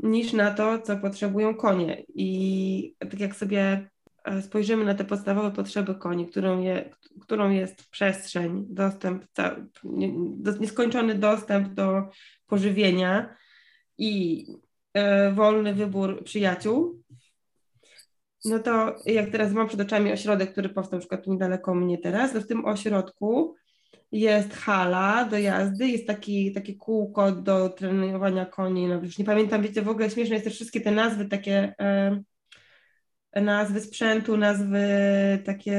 [0.00, 2.04] niż na to, co potrzebują konie.
[2.14, 3.88] I tak jak sobie
[4.24, 6.90] e, spojrzymy na te podstawowe potrzeby koni, którą, je,
[7.20, 9.24] którą jest przestrzeń, dostęp,
[10.60, 12.02] nieskończony dostęp do
[12.46, 13.36] pożywienia
[13.98, 14.46] i
[15.34, 16.99] wolny wybór przyjaciół,
[18.44, 21.98] no to jak teraz mam przed oczami ośrodek, który powstał na przykład tu niedaleko mnie
[21.98, 23.54] teraz, to w tym ośrodku
[24.12, 29.62] jest hala do jazdy, jest taki, takie kółko do trenowania koni, no już nie pamiętam,
[29.62, 31.74] wiecie, w ogóle śmieszne jest też wszystkie te nazwy takie,
[33.36, 34.88] nazwy sprzętu, nazwy
[35.44, 35.72] takie,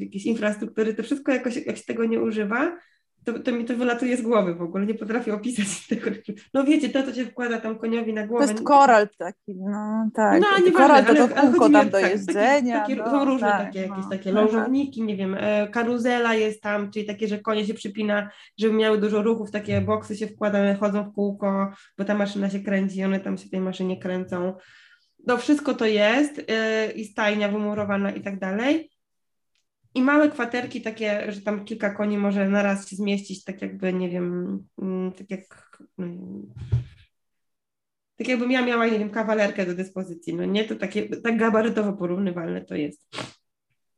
[0.00, 2.78] jakieś infrastruktury, to wszystko jakoś, jak się tego nie używa,
[3.24, 6.10] to, to mi to wylatuje z głowy w ogóle, nie potrafię opisać tego.
[6.54, 8.44] No wiecie, to, co się wkłada tam koniowi na głowę.
[8.44, 10.42] To jest koral taki, no tak.
[10.42, 12.80] No, nie koral to, to kółko tam do tak, jedzenia.
[12.80, 14.10] Takie, takie, no, są różne tak, takie, jakieś no.
[14.10, 18.74] takie lążowniki, nie wiem, e, karuzela jest tam, czyli takie, że konie się przypina, żeby
[18.74, 22.98] miały dużo ruchów, takie boksy się wkładają, chodzą w kółko, bo ta maszyna się kręci
[22.98, 24.54] i one tam się w tej maszynie kręcą.
[25.26, 28.91] No wszystko to jest yy, i stajnia wymurowana i tak dalej.
[29.94, 34.08] I małe kwaterki takie, że tam kilka koni może naraz się zmieścić, tak jakby, nie
[34.10, 36.52] wiem, mm, tak jak mm,
[38.16, 41.92] tak jakbym ja miała, nie wiem, kawalerkę do dyspozycji, no nie, to takie, tak gabarytowo
[41.92, 43.16] porównywalne to jest.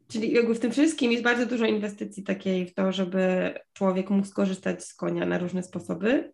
[0.09, 4.26] Czyli jakby w tym wszystkim jest bardzo dużo inwestycji takiej w to, żeby człowiek mógł
[4.26, 6.33] skorzystać z konia na różne sposoby,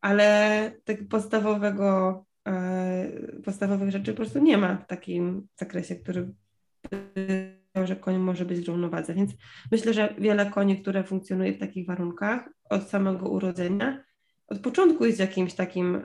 [0.00, 3.08] ale tak podstawowego, e,
[3.44, 6.34] podstawowych rzeczy po prostu nie ma w takim zakresie, który
[7.84, 9.14] że koń może być w równowadze.
[9.14, 9.30] Więc
[9.70, 14.04] myślę, że wiele koni, które funkcjonuje w takich warunkach od samego urodzenia,
[14.48, 16.04] od początku jest jakimś takim,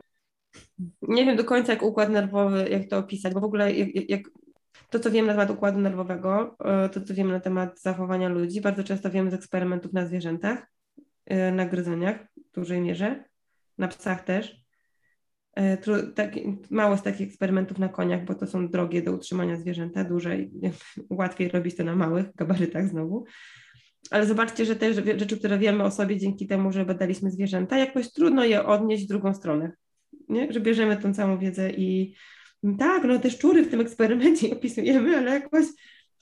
[1.01, 4.21] nie wiem do końca jak układ nerwowy, jak to opisać, bo w ogóle jak, jak
[4.89, 8.61] to, co wiemy na temat układu nerwowego, e, to, co wiemy na temat zachowania ludzi,
[8.61, 10.67] bardzo często wiemy z eksperymentów na zwierzętach,
[11.25, 13.23] e, na gryzoniach w dużej mierze,
[13.77, 14.66] na psach też.
[16.15, 16.35] Tak,
[16.69, 20.51] mało jest takich eksperymentów na koniach, bo to są drogie do utrzymania zwierzęta, dłużej,
[21.09, 23.25] łatwiej robić to na małych gabarytach znowu.
[24.11, 28.11] Ale zobaczcie, że te rzeczy, które wiemy o sobie dzięki temu, że badaliśmy zwierzęta, jakoś
[28.11, 29.71] trudno je odnieść w drugą stronę.
[30.29, 30.53] Nie?
[30.53, 32.15] Że bierzemy tą całą wiedzę i
[32.79, 35.65] tak, no te szczury w tym eksperymencie opisujemy, ale jakoś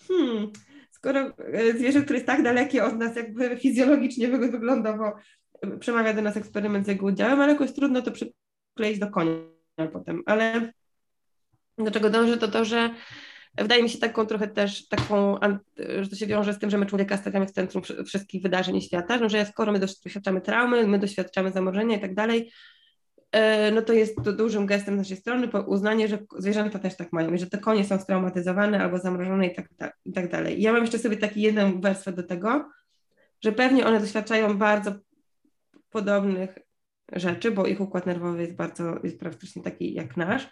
[0.08, 0.52] hmm,
[0.91, 5.13] skoro e, zwierzę, które jest tak dalekie od nas, jakby fizjologicznie wyglądowo
[5.80, 8.32] przemawia do nas eksperyment z jego udziałem, ale jakoś trudno to przy,
[8.76, 9.42] kleić do konia
[9.94, 10.24] potem.
[10.26, 10.72] Ale
[11.78, 12.90] do czego dążę, to to, że
[13.58, 15.40] wydaje mi się taką trochę też taką,
[16.00, 19.30] że to się wiąże z tym, że my człowieka stawiamy w centrum wszystkich wydarzeń świata,
[19.30, 22.52] że skoro my doświadczamy traumy, my doświadczamy zamorzenia i tak dalej,
[23.32, 27.14] e, no to jest to dużym gestem z naszej strony uznanie, że zwierzęta też tak
[27.14, 29.70] mają i że te konie są straumatyzowane albo zamrożone i tak,
[30.06, 30.60] i tak dalej.
[30.60, 32.70] I ja mam jeszcze sobie taki jeden werstwę do tego,
[33.44, 34.94] że pewnie one doświadczają bardzo
[35.90, 36.64] podobnych
[37.12, 40.50] rzeczy, bo ich układ nerwowy jest bardzo, jest praktycznie taki jak nasz,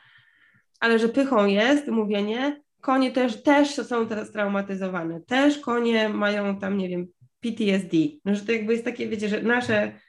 [0.80, 6.78] ale że pychą jest mówienie, konie też, też są teraz traumatyzowane, też konie mają tam,
[6.78, 7.08] nie wiem,
[7.40, 10.00] PTSD, no, że to jakby jest takie, wiecie, że nasze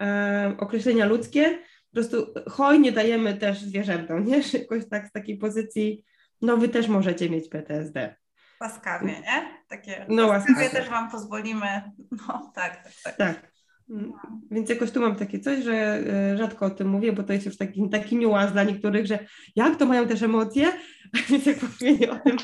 [0.00, 1.58] e, określenia ludzkie
[1.90, 4.42] po prostu hojnie dajemy też zwierzętom, nie?
[4.42, 6.04] Że jakoś tak z takiej pozycji,
[6.42, 8.16] no wy też możecie mieć PTSD.
[8.60, 9.64] Łaskawie, nie?
[9.68, 11.82] Takie no, łaskawie, łaskawie też wam pozwolimy,
[12.28, 13.16] no tak, tak, tak.
[13.16, 13.47] tak.
[13.90, 14.12] Mm.
[14.50, 17.46] Więc jakoś tu mam takie coś, że e, rzadko o tym mówię, bo to jest
[17.46, 19.26] już taki, taki niuans dla niektórych, że
[19.56, 20.72] jak to mają też emocje,
[21.30, 22.36] więc jak mówię o tym,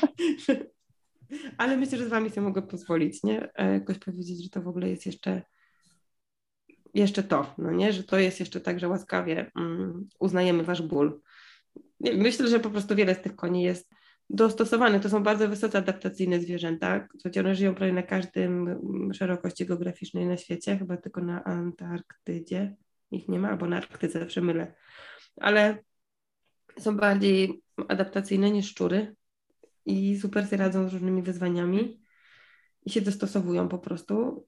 [0.47, 0.65] że...
[1.57, 3.49] ale myślę, że z wami sobie mogę pozwolić, nie?
[3.55, 5.41] E, jakoś powiedzieć, że to w ogóle jest jeszcze
[6.93, 7.93] jeszcze to, no nie?
[7.93, 11.21] Że to jest jeszcze tak, że łaskawie mm, uznajemy wasz ból.
[11.99, 13.89] Myślę, że po prostu wiele z tych koni jest
[14.29, 14.99] dostosowane.
[14.99, 20.25] To są bardzo wysoce adaptacyjne zwierzęta, choć one żyją prawie na każdym mm, szerokości geograficznej
[20.25, 22.75] na świecie, chyba tylko na Antarktydzie
[23.11, 24.73] ich nie ma, albo na Arktyce, zawsze mylę.
[25.35, 25.77] Ale
[26.79, 29.15] są bardziej adaptacyjne niż szczury
[29.85, 32.01] i super sobie radzą z różnymi wyzwaniami
[32.85, 34.45] i się dostosowują po prostu.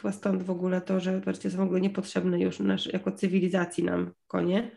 [0.00, 3.84] Chyba stąd w ogóle to, że wreszcie są w ogóle niepotrzebne już nasz, jako cywilizacji
[3.84, 4.76] nam konie,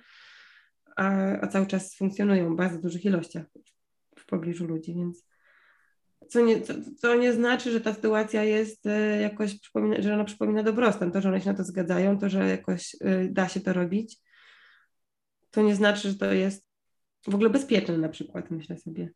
[0.96, 3.46] a, a cały czas funkcjonują w bardzo dużych ilościach
[4.24, 5.26] w pobliżu ludzi, więc
[6.30, 10.24] co nie, co, co nie znaczy, że ta sytuacja jest e, jakoś, przypomina, że ona
[10.24, 11.12] przypomina dobrostan.
[11.12, 14.18] To, że one się na to zgadzają, to, że jakoś e, da się to robić,
[15.52, 16.66] to nie znaczy, że to jest
[17.28, 19.12] w ogóle bezpieczne na przykład, myślę sobie.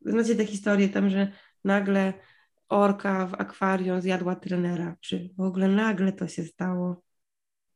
[0.00, 1.32] Znacie te historie tam, że
[1.64, 2.12] nagle
[2.68, 7.02] orka w akwarium zjadła trenera, czy w ogóle nagle to się stało.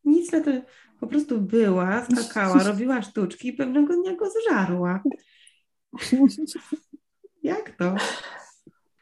[0.04, 0.50] Nic na to,
[1.00, 5.02] po prostu była, skakała, robiła sztuczki i pewnego dnia go zżarła.
[7.42, 7.94] Jak to?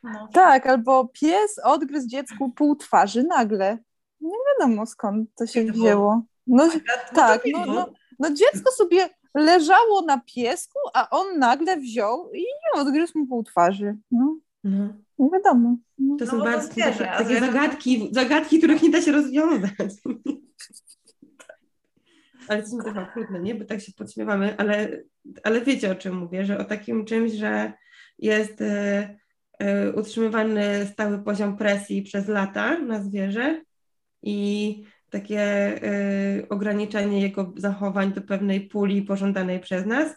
[0.02, 0.28] No.
[0.32, 3.78] Tak, albo pies odgryzł dziecku pół twarzy nagle.
[4.20, 6.22] Nie wiadomo skąd to się wzięło.
[6.46, 6.68] No,
[7.14, 12.44] tak, no, no, no dziecko sobie leżało na piesku, a on nagle wziął i
[12.74, 13.96] odgryzł mu pół twarzy.
[14.10, 14.36] No.
[14.64, 14.88] No.
[15.18, 15.76] Nie wiadomo.
[15.98, 16.16] No.
[16.16, 19.70] To są no, bardzo takie, takie zagadki, zagadki, których nie da się rozwiązać.
[22.48, 23.54] ale to są trochę okrutne, nie?
[23.54, 25.02] Bo tak się podśmiewamy, ale,
[25.44, 27.72] ale wiecie o czym mówię, że o takim czymś, że
[28.18, 29.18] jest y,
[29.62, 33.62] y, utrzymywany stały poziom presji przez lata na zwierzę
[34.22, 35.42] i takie
[35.84, 40.16] y, ograniczenie jego zachowań do pewnej puli pożądanej przez nas.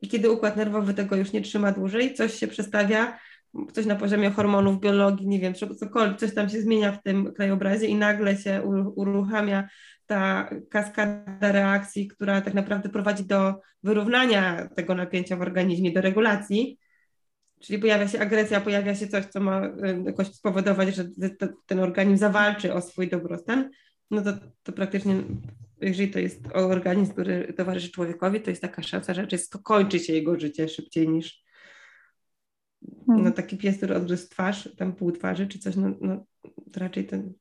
[0.00, 3.18] I kiedy układ nerwowy tego już nie trzyma dłużej, coś się przestawia,
[3.72, 7.86] coś na poziomie hormonów, biologii, nie wiem, cokolwiek, coś tam się zmienia w tym krajobrazie
[7.86, 8.62] i nagle się
[8.96, 9.68] uruchamia
[10.06, 16.78] ta kaskada reakcji, która tak naprawdę prowadzi do wyrównania tego napięcia w organizmie, do regulacji.
[17.60, 19.62] Czyli pojawia się agresja, pojawia się coś, co ma
[20.04, 21.04] jakoś spowodować, że
[21.66, 23.70] ten organizm zawalczy o swój dobrostan,
[24.10, 24.32] no to,
[24.62, 25.14] to praktycznie,
[25.80, 30.40] jeżeli to jest organizm, który towarzyszy człowiekowi, to jest taka szansa, że skończy się jego
[30.40, 31.44] życie szybciej niż
[33.06, 33.24] hmm.
[33.24, 36.26] no, taki pies, który odgryzł twarz, tam pół twarzy czy coś, no, no
[36.72, 37.32] to raczej ten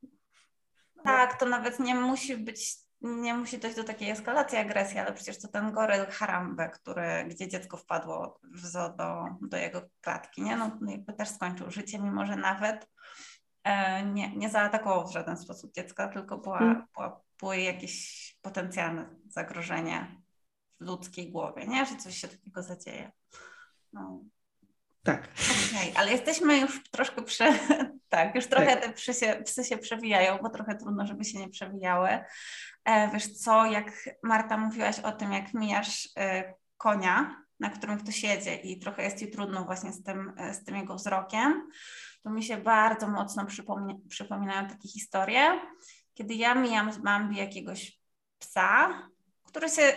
[1.06, 5.42] tak, to nawet nie musi być, nie musi dojść do takiej eskalacji agresji, ale przecież
[5.42, 10.56] to ten goryl Harambe, który, gdzie dziecko wpadło w zoo do, do jego klatki, nie?
[10.56, 12.90] No, no jakby też skończył życie, mimo że nawet
[13.64, 16.86] e, nie, nie zaatakował w żaden sposób dziecka, tylko była, hmm.
[16.96, 20.22] była, było jakieś potencjalne zagrożenie
[20.80, 21.86] w ludzkiej głowie, nie?
[21.86, 23.12] Że coś się takiego zadzieje.
[23.94, 24.24] No.
[25.04, 25.28] Tak.
[25.72, 27.60] Okay, ale jesteśmy już troszkę prze...
[28.16, 28.84] tak, już trochę tak.
[28.84, 32.10] te psy się, psy się przewijają, bo trochę trudno, żeby się nie przewijały.
[32.86, 38.24] E, wiesz co, jak Marta mówiłaś o tym, jak mijasz e, konia, na którym ktoś
[38.24, 41.70] jedzie i trochę jest ci trudno właśnie z tym, e, z tym jego wzrokiem,
[42.24, 45.62] to mi się bardzo mocno przypomina, przypominają takie historie,
[46.14, 48.00] kiedy ja mijam z Bambi jakiegoś
[48.40, 49.02] psa,
[49.44, 49.94] który się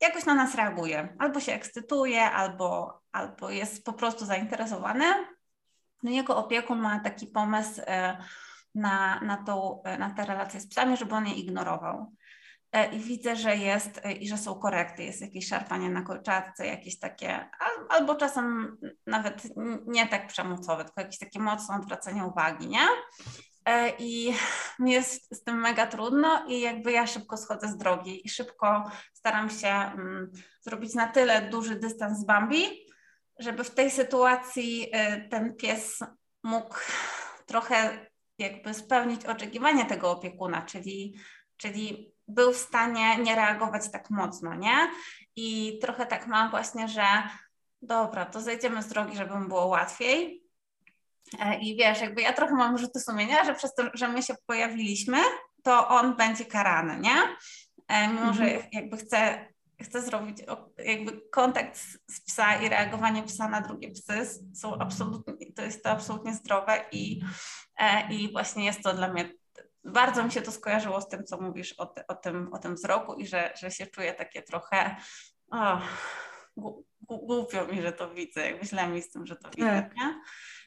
[0.00, 1.16] jakoś na nas reaguje.
[1.18, 5.04] Albo się ekscytuje, albo, albo jest po prostu zainteresowany.
[6.02, 8.16] No jego opiekun ma taki pomysł e,
[8.74, 12.12] na, na, tą, e, na te relacje z psami, żeby on je ignorował.
[12.72, 16.98] E, I widzę, że jest i że są korekty, jest jakieś szarpanie na kolczatce, jakieś
[16.98, 17.48] takie,
[17.88, 18.76] albo czasem
[19.06, 19.42] nawet
[19.86, 22.86] nie tak przemocowe, tylko jakieś takie mocne odwracanie uwagi, nie?
[23.98, 24.34] I
[24.78, 28.90] mi jest z tym mega trudno i jakby ja szybko schodzę z drogi i szybko
[29.12, 32.89] staram się mm, zrobić na tyle duży dystans z Bambi,
[33.40, 35.98] żeby w tej sytuacji y, ten pies
[36.42, 36.76] mógł
[37.46, 38.06] trochę
[38.38, 41.14] jakby spełnić oczekiwania tego opiekuna, czyli,
[41.56, 44.90] czyli był w stanie nie reagować tak mocno, nie?
[45.36, 47.04] I trochę tak mam właśnie, że
[47.82, 50.50] dobra, to zejdziemy z drogi, żeby mu było łatwiej,
[51.38, 54.34] E, I wiesz, jakby ja trochę mam rzuty sumienia, że przez to, że my się
[54.46, 55.18] pojawiliśmy,
[55.62, 57.16] to on będzie karany, nie?
[57.88, 58.62] E, mimo, że mhm.
[58.72, 59.48] jakby chce,
[59.84, 60.38] chce zrobić
[60.78, 65.84] jakby kontakt z, z, psa i reagowanie psa na drugie psy są absolutnie, to jest
[65.84, 67.20] to absolutnie zdrowe i,
[67.78, 69.32] e, i właśnie jest to dla mnie
[69.84, 72.74] bardzo mi się to skojarzyło z tym, co mówisz o, ty, o, tym, o tym
[72.74, 74.96] wzroku i że, że się czuję takie trochę
[77.00, 79.96] głupio mi, że to widzę, źle mi z tym, że to widzę, tak.
[79.96, 80.20] nie?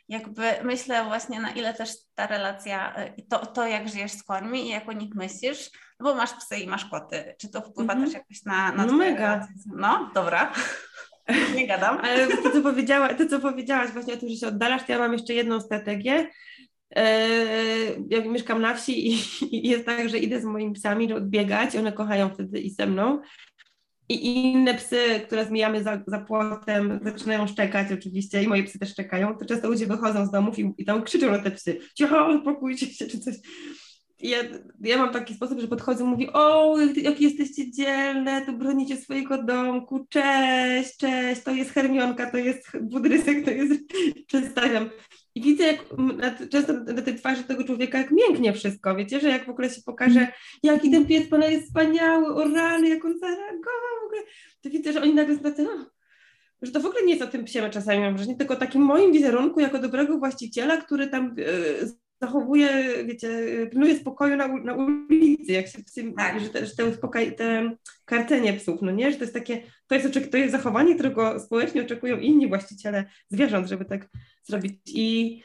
[0.09, 4.65] Jakby myślę właśnie na ile też ta relacja i to, to jak żyjesz z końmi
[4.65, 7.93] i jak o nich myślisz, no bo masz psy i masz koty, czy to wpływa
[7.93, 8.07] mm -hmm.
[8.07, 9.47] też jakoś na, na No mega.
[9.65, 10.53] No, dobra.
[11.55, 11.97] Nie gadam.
[11.97, 14.99] Ale to co, powiedziała, to, co powiedziałaś właśnie o tym, że się oddalasz, to ja
[14.99, 16.29] mam jeszcze jedną strategię.
[16.95, 17.27] E,
[18.09, 19.19] jak mieszkam na wsi i,
[19.55, 23.21] i jest tak, że idę z moimi psami odbiegać, one kochają wtedy i ze mną,
[24.09, 28.89] i inne psy, które zmijamy za, za płotem, zaczynają szczekać oczywiście i moje psy też
[28.89, 32.27] szczekają, to często ludzie wychodzą z domów i, i tam krzyczą na te psy, cicho,
[32.27, 33.35] uspokójcie się, czy coś.
[34.19, 34.37] I ja,
[34.81, 39.43] ja mam taki sposób, że podchodzę i mówię, o, jakie jesteście dzielne, to bronicie swojego
[39.43, 43.81] domku, cześć, cześć, to jest Hermionka, to jest Budrysek, to jest,
[44.27, 44.89] przedstawiam.
[45.35, 45.85] I widzę, jak
[46.49, 49.81] często na tej twarzy tego człowieka, jak mięknie wszystko, wiecie, że jak w ogóle się
[49.85, 50.27] pokaże,
[50.63, 54.21] jaki ten pies pana jest wspaniały, o rany, jak on zareagował w ogóle,
[54.61, 55.89] to widzę, że oni nagle tacy, no,
[56.61, 58.81] że to w ogóle nie jest o tym psie, czasami mam wrażenie, tylko o takim
[58.81, 62.69] moim wizerunku jako dobrego właściciela, który tam e, zachowuje,
[63.05, 63.29] wiecie,
[63.71, 65.79] pilnuje spokoju na, na ulicy, jak się
[66.17, 66.39] tak.
[66.39, 69.95] że, te, że te, uspokaj, te karcenie psów, no nie, że to jest takie, to
[69.95, 74.09] jest, to jest zachowanie, którego społecznie oczekują inni właściciele zwierząt, żeby tak
[74.43, 75.41] zrobić i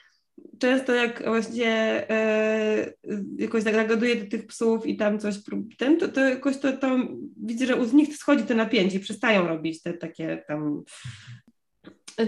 [0.59, 1.71] często jak właśnie
[2.11, 2.93] e,
[3.39, 5.35] jakoś zagaduję do tych psów i tam coś
[5.79, 6.99] ten, to, to jakoś to, to
[7.37, 10.85] widzę, że u nich schodzi to napięcie, przestają robić te takie tam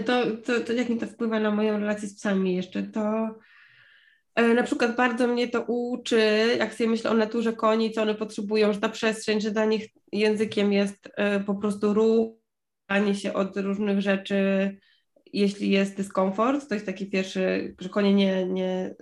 [0.05, 3.35] to, to, to jak mi to wpływa na moją relację z psami jeszcze, to
[4.35, 8.73] na przykład bardzo mnie to uczy, jak sobie myślę o naturze koni, co one potrzebują,
[8.73, 14.01] że ta przestrzeń, że dla nich językiem jest e, po prostu ruchanie się od różnych
[14.01, 14.71] rzeczy,
[15.33, 18.95] jeśli jest dyskomfort, to jest taki pierwszy, że konie nie, nie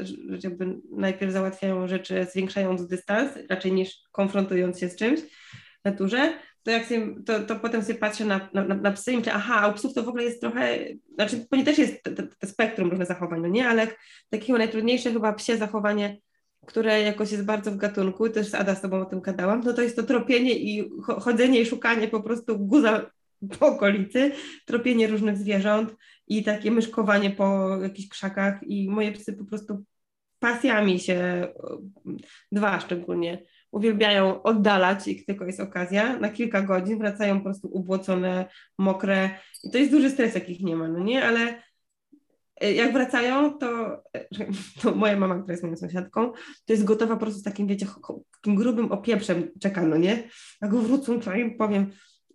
[0.43, 5.19] jakby najpierw załatwiają rzeczy zwiększając dystans, raczej niż konfrontując się z czymś
[5.85, 6.33] naturze
[6.63, 9.67] to jak się, to, to potem sobie patrzę na, na, na psy i myślę, aha,
[9.67, 10.77] u psów to w ogóle jest trochę,
[11.13, 13.87] znaczy po nie też jest te, te spektrum różne zachowań, no nie, ale
[14.29, 16.17] takiego najtrudniejsze chyba psie zachowanie,
[16.65, 19.73] które jakoś jest bardzo w gatunku, też z Ada z tobą o tym gadałam, no
[19.73, 23.11] to jest to tropienie i chodzenie i szukanie po prostu guza
[23.59, 24.31] po okolicy,
[24.65, 25.95] tropienie różnych zwierząt
[26.27, 29.83] i takie myszkowanie po jakichś krzakach i moje psy po prostu
[30.39, 31.47] pasjami się,
[32.51, 38.45] dwa szczególnie, uwielbiają oddalać, jak tylko jest okazja, na kilka godzin, wracają po prostu ubłocone,
[38.77, 39.29] mokre
[39.63, 41.61] i to jest duży stres, jakich nie ma, no nie, ale
[42.61, 44.25] e, jak wracają, to, e,
[44.81, 46.31] to moja mama, która jest moją sąsiadką,
[46.65, 47.85] to jest gotowa po prostu z takim, wiecie,
[48.31, 50.29] takim grubym opieprzem czeka, no nie?
[50.61, 51.91] Jak wrócą, to im powiem,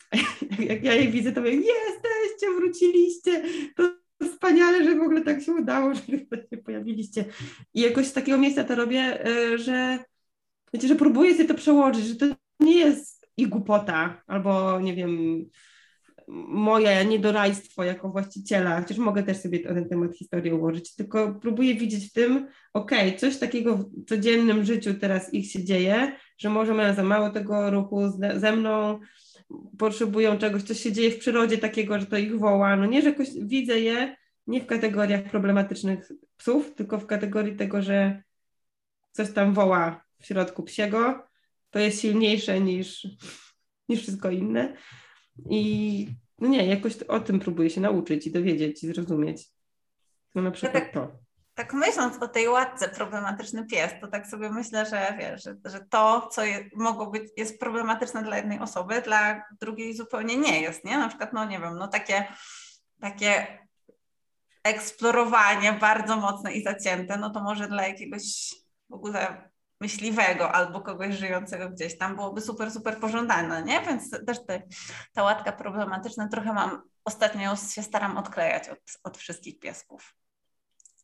[0.68, 3.42] jak ja jej widzę, to mówię, jesteście, wróciliście,
[3.76, 6.00] to wspaniale, że w ogóle tak się udało, że
[6.50, 7.24] się pojawiliście.
[7.74, 9.98] I jakoś z takiego miejsca to robię, e, że
[10.74, 12.26] wiecie, że próbuję sobie to przełożyć, że to
[12.60, 15.44] nie jest ich głupota, albo nie wiem,
[16.48, 22.10] moje niedorajstwo jako właściciela, chociaż mogę też sobie ten temat historię ułożyć, tylko próbuję widzieć
[22.10, 26.74] w tym, okej, okay, coś takiego w codziennym życiu teraz ich się dzieje, że może
[26.74, 28.00] mają za mało tego ruchu
[28.36, 29.00] ze mną,
[29.78, 33.08] potrzebują czegoś, coś się dzieje w przyrodzie takiego, że to ich woła, no nie, że
[33.08, 34.16] jakoś widzę je
[34.46, 38.22] nie w kategoriach problematycznych psów, tylko w kategorii tego, że
[39.12, 41.28] coś tam woła w środku psiego,
[41.70, 43.06] to jest silniejsze niż,
[43.88, 44.76] niż wszystko inne.
[45.50, 46.06] I
[46.38, 49.46] no nie, jakoś o tym próbuję się nauczyć i dowiedzieć i zrozumieć.
[50.34, 51.12] No na przykład tak, to.
[51.54, 55.80] Tak myśląc o tej łatce problematyczny pies, to tak sobie myślę, że wiesz, że, że
[55.90, 60.84] to, co je, mogło być, jest problematyczne dla jednej osoby, dla drugiej zupełnie nie jest,
[60.84, 60.98] nie?
[60.98, 62.26] Na przykład, no nie wiem, no takie,
[63.00, 63.58] takie
[64.62, 68.54] eksplorowanie bardzo mocne i zacięte, no to może dla jakiegoś
[68.88, 69.50] w ogóle
[69.84, 73.80] myśliwego albo kogoś żyjącego gdzieś tam byłoby super, super pożądane, nie?
[73.80, 74.62] Więc też te,
[75.12, 80.14] ta łatka problematyczna trochę mam, ostatnio się staram odklejać od, od wszystkich piesków.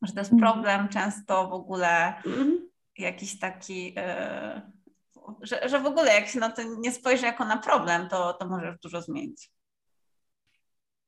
[0.02, 0.52] Że to jest mhm.
[0.52, 2.68] problem często w ogóle mhm.
[2.98, 4.62] jakiś taki, yy,
[5.42, 8.48] że, że w ogóle jak się na to nie spojrzy jako na problem, to, to
[8.48, 9.50] możesz dużo zmienić.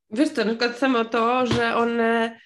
[0.09, 2.39] Wiesz co, na przykład samo to, że one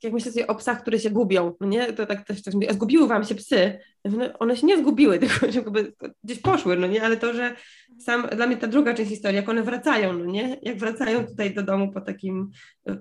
[0.00, 1.92] tak jak myślę sobie o psach, które się gubią, no nie?
[1.92, 3.78] To tak też ktoś mówi, a zgubiły wam się psy.
[4.04, 5.92] No, one się nie zgubiły, tylko jakby
[6.24, 7.02] gdzieś poszły, no nie?
[7.02, 7.56] Ale to, że
[7.98, 10.58] sam, dla mnie ta druga część historii, jak one wracają, no nie?
[10.62, 12.50] Jak wracają tutaj do domu po takim,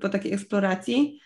[0.02, 1.20] po takiej eksploracji,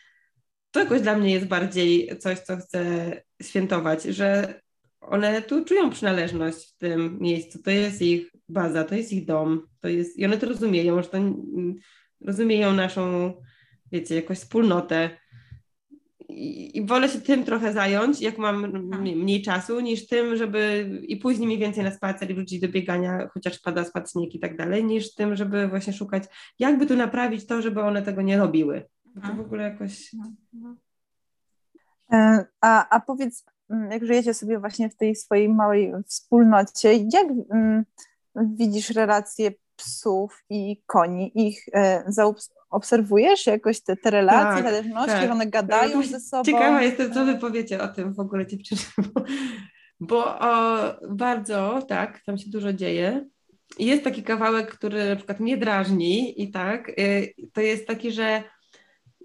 [0.71, 3.11] to jakoś dla mnie jest bardziej coś, co chcę
[3.41, 4.59] świętować, że
[5.01, 9.67] one tu czują przynależność w tym miejscu, to jest ich baza, to jest ich dom,
[9.80, 11.17] to jest, i one to rozumieją, że to
[12.21, 13.34] rozumieją naszą,
[13.91, 15.09] wiecie, jakąś wspólnotę,
[16.36, 18.72] i, i wolę się tym trochę zająć, jak mam
[19.02, 23.30] mniej czasu, niż tym, żeby i później mniej więcej na spacer i wrócić do biegania,
[23.34, 26.24] chociaż pada spad śnieg i tak dalej, niż tym, żeby właśnie szukać,
[26.60, 28.86] jakby tu naprawić to, żeby one tego nie robiły.
[29.06, 30.16] Bo to w ogóle jakoś...
[32.12, 33.46] E, a, a powiedz,
[33.90, 37.86] jak żyjecie sobie właśnie w tej swojej małej wspólnocie, jak mm,
[38.36, 42.04] widzisz relacje psów i koni, ich e,
[42.74, 45.32] obserwujesz jakoś te, te relacje, tak, zależności, tak.
[45.32, 46.05] one gadają tak.
[46.05, 46.43] ze sobą?
[46.43, 48.82] Ciekawa jestem, co wy powiecie o tym w ogóle dziewczyny,
[49.13, 49.26] bo,
[49.99, 50.78] bo o,
[51.09, 53.26] bardzo, tak, tam się dużo dzieje.
[53.80, 58.43] jest taki kawałek, który na przykład mnie drażni i tak, y, to jest taki, że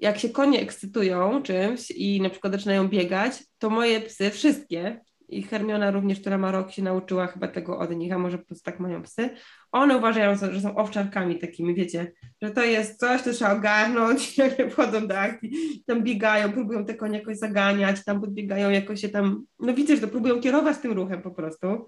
[0.01, 5.43] jak się konie ekscytują czymś i na przykład zaczynają biegać, to moje psy, wszystkie, i
[5.43, 8.65] Hermiona również, która ma rok, się nauczyła chyba tego od nich, a może po prostu
[8.65, 9.31] tak mają psy,
[9.73, 12.13] one uważają, że są owczarkami takimi, wiecie,
[12.43, 15.51] że to jest coś, co trzeba ogarnąć, jak wchodzą do akcji,
[15.87, 20.07] tam biegają, próbują te konie jakoś zaganiać, tam podbiegają, jakoś się tam, no widzisz, że
[20.07, 21.87] to próbują kierować tym ruchem po prostu,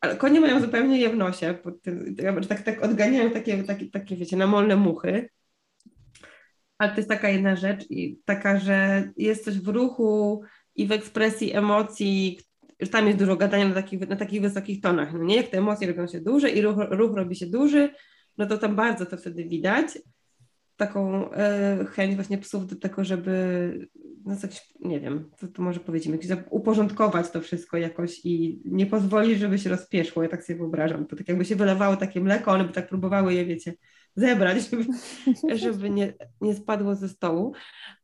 [0.00, 1.58] ale konie mają zupełnie je w nosie,
[2.48, 5.28] tak, tak odganiają takie, takie, takie, wiecie, namolne muchy,
[6.78, 10.42] ale to jest taka jedna rzecz i taka, że jest coś w ruchu
[10.78, 12.38] i w ekspresji emocji,
[12.90, 15.36] tam jest dużo gadania na takich, na takich wysokich tonach, no nie?
[15.36, 17.90] Jak te emocje robią się duże i ruch, ruch robi się duży,
[18.38, 19.98] no to tam bardzo to wtedy widać.
[20.76, 23.88] Taką e, chęć właśnie psów do tego, żeby
[24.24, 29.38] no coś, nie wiem, co tu może powiedzieć, uporządkować to wszystko jakoś i nie pozwolić,
[29.38, 31.06] żeby się rozpieszło, ja tak sobie wyobrażam.
[31.06, 33.74] To tak jakby się wylewało takie mleko, one by tak próbowały je, wiecie,
[34.16, 34.84] zebrać, żeby,
[35.64, 37.52] żeby nie, nie spadło ze stołu.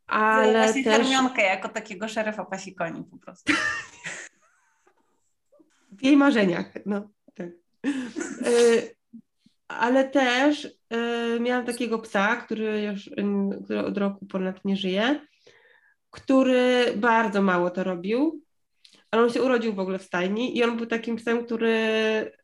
[0.07, 0.97] Ale Właśnie też...
[0.97, 3.53] Hermionkę jako takiego szeryfa pasikoni po prostu.
[5.93, 7.49] W jej marzeniach, no tak.
[7.87, 8.51] E,
[9.69, 13.11] ale też e, miałam takiego psa, który już
[13.65, 15.27] który od roku ponad nie żyje,
[16.11, 18.44] który bardzo mało to robił,
[19.15, 21.71] ale on się urodził w ogóle w stajni i on był takim psem, który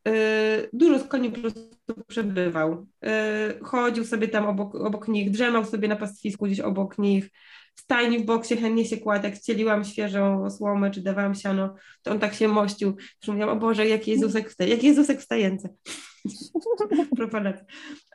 [0.09, 2.87] y, dużo z koni po prostu przebywał.
[3.05, 7.31] Y, chodził sobie tam obok, obok nich, drzemał sobie na pastwisku gdzieś obok nich,
[7.75, 12.11] w stajni w boksie chętnie się kładł, jak ścieliłam świeżą słomę czy dawałam siano, to
[12.11, 15.69] on tak się mościł, że mówiłam, o Boże, jaki Jezusek wstaje, jaki Jezusek wstający.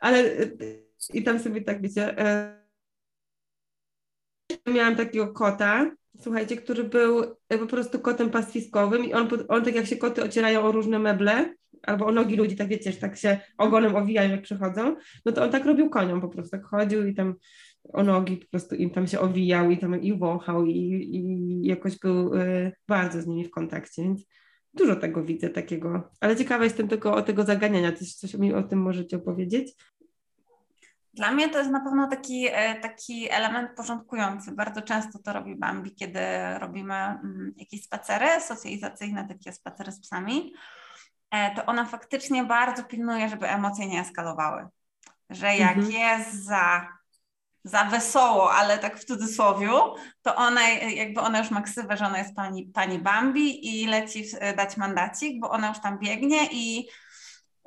[0.00, 0.24] Ale
[1.14, 2.16] i tam sobie tak, wiecie,
[4.66, 5.90] miałam takiego kota,
[6.20, 10.22] słuchajcie, który był e, po prostu kotem pastwiskowym i on, on tak jak się koty
[10.22, 14.30] ocierają o różne meble, albo o nogi ludzi, tak wiecie, że tak się ogonem owijają
[14.30, 17.34] jak przychodzą, no to on tak robił koniom po prostu, tak chodził i tam
[17.92, 20.72] o nogi po prostu im tam się owijał i tam i wąchał i,
[21.12, 24.26] i jakoś był y, bardzo z nimi w kontakcie, więc
[24.74, 28.62] dużo tego widzę takiego, ale ciekawa jestem tego, o tego zaganiania, coś, coś mi o
[28.62, 29.74] tym możecie opowiedzieć?
[31.16, 34.52] Dla mnie to jest na pewno taki, e, taki element porządkujący.
[34.52, 36.20] Bardzo często to robi Bambi, kiedy
[36.58, 40.54] robimy mm, jakieś spacery socjalizacyjne, takie spacery z psami.
[41.30, 44.68] E, to ona faktycznie bardzo pilnuje, żeby emocje nie eskalowały.
[45.30, 45.92] Że jak mhm.
[45.92, 46.88] jest za,
[47.64, 49.70] za wesoło, ale tak w cudzysłowie,
[50.22, 54.24] to ona jakby ona już ma ksywę, że ona jest pani, pani Bambi i leci
[54.56, 56.88] dać mandacik, bo ona już tam biegnie i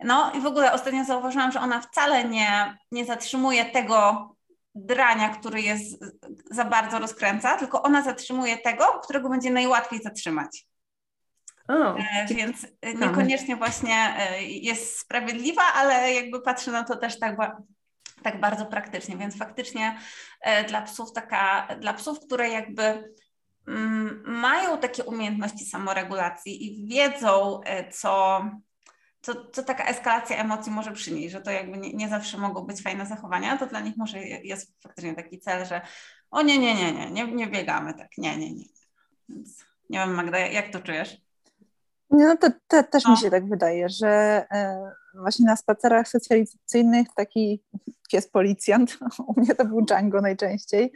[0.04, 4.30] no i w ogóle ostatnio zauważyłam, że ona wcale nie, nie zatrzymuje tego
[4.76, 6.06] drania, który jest
[6.52, 10.66] za bardzo rozkręca, tylko ona zatrzymuje tego, którego będzie najłatwiej zatrzymać.
[11.68, 17.36] O, e, Więc niekoniecznie właśnie e, jest sprawiedliwa, ale jakby patrzy na to też tak,
[18.24, 19.18] tak bardzo praktycznie.
[19.18, 20.00] Więc faktycznie
[20.41, 23.14] e, dla psów taka, dla psów, które jakby
[23.68, 28.41] mm, mają takie umiejętności samoregulacji i wiedzą, co,
[29.22, 32.82] co, co taka eskalacja emocji może przynieść, że to jakby nie, nie, zawsze mogą być
[32.82, 35.82] fajne zachowania, to dla nich może jest faktycznie taki cel, że
[36.32, 38.65] o nie, nie, nie, nie, nie, nie biegamy tak, nie, nie, nie.
[39.30, 41.22] Więc nie wiem Magda, jak to czujesz?
[42.09, 43.11] No to, to też no.
[43.11, 44.07] mi się tak wydaje, że
[44.51, 47.63] e, właśnie na spacerach socjalizacyjnych taki
[48.11, 48.97] pies policjant,
[49.28, 50.91] u mnie to był Django najczęściej,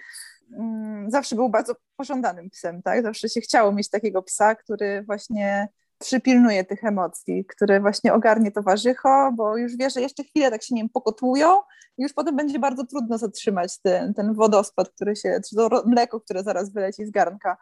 [0.51, 3.03] mm, zawsze był bardzo pożądanym psem, tak?
[3.03, 5.67] Zawsze się chciało mieć takiego psa, który właśnie
[5.99, 10.75] przypilnuje tych emocji, który właśnie ogarnie towarzycho, bo już wie, że jeszcze chwilę tak się
[10.75, 11.57] nie wiem, pokotłują
[11.97, 16.21] i już potem będzie bardzo trudno zatrzymać ten, ten wodospad, który się, czy to mleko,
[16.21, 17.57] które zaraz wyleci z garnka.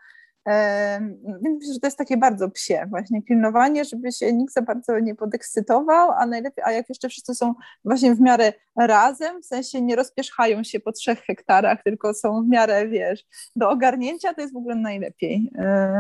[1.42, 5.00] Więc myślę, że to jest takie bardzo psie, właśnie pilnowanie, żeby się nikt za bardzo
[5.00, 7.54] nie podekscytował, a najlepiej, a jak jeszcze wszyscy są
[7.86, 12.48] właśnie w miarę razem, w sensie nie rozpierzchają się po trzech hektarach, tylko są w
[12.48, 13.24] miarę, wiesz,
[13.56, 15.52] do ogarnięcia, to jest w ogóle najlepiej.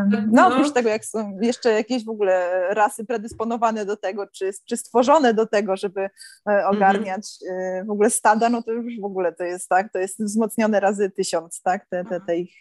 [0.10, 4.52] No, no oprócz tego, jak są jeszcze jakieś w ogóle rasy predysponowane do tego, czy,
[4.66, 6.10] czy stworzone do tego, żeby e,
[6.46, 6.76] mhm.
[6.76, 7.86] ogarniać mm-hmm.
[7.86, 11.10] w ogóle stada, no to już w ogóle to jest tak, to jest wzmocnione razy
[11.10, 12.54] tysiąc, tak, te, te, te ich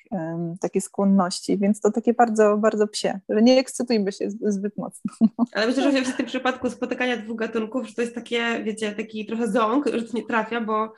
[0.60, 5.12] takie skłonności, więc więc to takie bardzo, bardzo psie, że nie ekscytujmy się zbyt mocno.
[5.54, 9.26] Ale myślę, że w tym przypadku spotykania dwóch gatunków, że to jest takie, wiecie, taki
[9.26, 10.92] trochę ząg, że to nie trafia, bo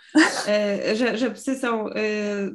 [0.48, 1.94] e, że, że psy są e,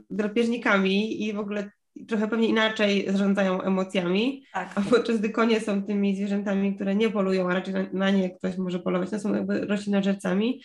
[0.09, 1.71] drapieżnikami i w ogóle
[2.07, 4.69] trochę pewnie inaczej zarządzają emocjami, tak.
[4.75, 8.29] a podczas gdy konie są tymi zwierzętami, które nie polują, a raczej na, na nie
[8.29, 10.61] ktoś może polować, to są jakby roślinożercami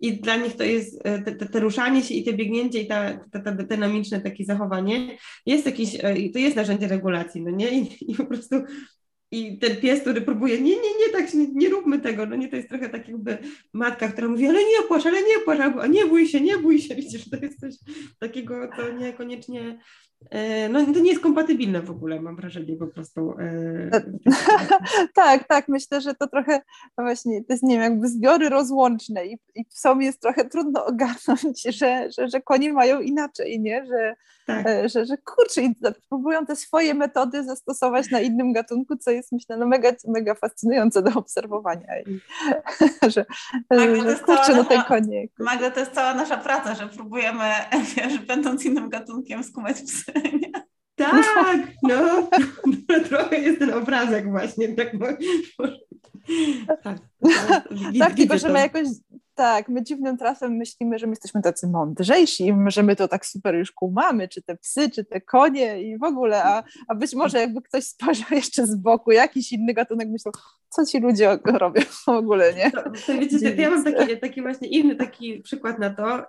[0.00, 2.86] i dla nich to jest e, te, te, te ruszanie się i te biegnięcie i
[2.86, 7.70] ta, ta, ta, dynamiczne takie zachowanie jest jakieś, e, to jest narzędzie regulacji, no nie?
[7.70, 8.56] I, i po prostu
[9.30, 12.48] i ten pies, który próbuje, nie, nie, nie, tak nie, nie róbmy tego, no nie,
[12.48, 13.38] to jest trochę tak jakby
[13.72, 16.78] matka, która mówi, ale nie płacz, ale nie płacz, albo nie bój się, nie bój
[16.78, 17.74] się, widzisz, to jest coś
[18.18, 19.78] takiego, co niekoniecznie
[20.70, 23.34] no to nie jest kompatybilne w ogóle, mam wrażenie po prostu.
[23.38, 24.02] E,
[25.14, 26.60] tak, tak, myślę, że to trochę
[26.98, 30.84] no właśnie, to jest, nie wiem, jakby zbiory rozłączne i, i psom jest trochę trudno
[30.90, 34.14] ogarnąć, że, że, że konie mają inaczej, nie, że,
[34.46, 34.66] tak.
[34.66, 35.74] E, że, że kurczę, i
[36.08, 41.02] próbują te swoje metody zastosować na innym gatunku, co jest myślę no mega, mega fascynujące
[41.02, 42.20] do obserwowania i
[43.14, 43.26] że,
[43.70, 45.26] Magda, że kurczę, no ten konie.
[45.38, 47.44] Magda, to jest cała nasza praca, że próbujemy,
[47.96, 50.05] wiesz, będąc innym gatunkiem skumać psy
[51.34, 52.28] tak, no,
[53.08, 54.68] trochę jest ten obrazek właśnie.
[54.68, 54.92] Tak,
[56.82, 56.98] tak,
[57.98, 58.86] tak tylko że my jakoś,
[59.36, 63.54] tak, my dziwnym trafem myślimy, że my jesteśmy tacy mądrzejsi, że my to tak super
[63.54, 67.38] już kumamy, czy te psy, czy te konie i w ogóle, a, a być może
[67.38, 70.32] jakby ktoś spojrzał jeszcze z boku, jakiś inny gatunek myślał,
[70.68, 72.70] co ci ludzie robią w ogóle, nie?
[72.70, 76.22] To, to wiecie, ja mam taki, taki właśnie inny taki przykład na to.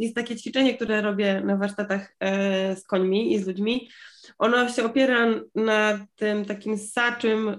[0.00, 3.88] Jest takie ćwiczenie, które robię na warsztatach e, z końmi i z ludźmi.
[4.38, 7.56] Ono się opiera na tym takim saczym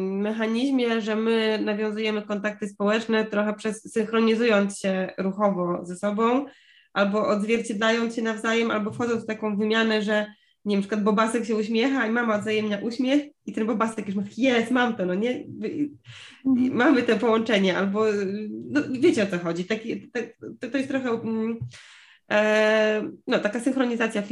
[0.00, 6.46] mechanizmie, że my nawiązujemy kontakty społeczne trochę przez synchronizując się ruchowo ze sobą,
[6.92, 10.26] albo odzwierciedlając się nawzajem, albo wchodząc w taką wymianę, że
[10.64, 14.16] nie wiem, na przykład Bobasek się uśmiecha i mama odzajemnia uśmiech i ten Bobasek już
[14.16, 15.44] mówi, jest, mam to, no nie,
[16.46, 16.76] mhm.
[16.76, 18.04] mamy to połączenie, albo,
[18.70, 20.10] no, wiecie o co chodzi, Taki,
[20.60, 21.58] to, to jest trochę, mm,
[23.26, 24.22] no, taka synchronizacja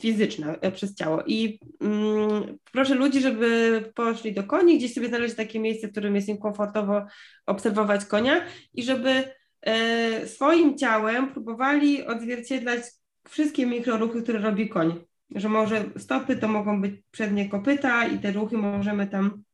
[0.00, 1.22] fizyczna e, przez ciało.
[1.26, 6.14] I mm, proszę ludzi, żeby poszli do koni, gdzieś sobie znaleźć takie miejsce, w którym
[6.14, 7.06] jest im komfortowo
[7.46, 8.44] obserwować konia
[8.74, 9.24] i żeby
[9.60, 12.82] e, swoim ciałem próbowali odzwierciedlać
[13.28, 15.04] wszystkie mikroruchy, które robi koń.
[15.34, 19.51] Że może stopy to mogą być przednie kopyta i te ruchy możemy tam e,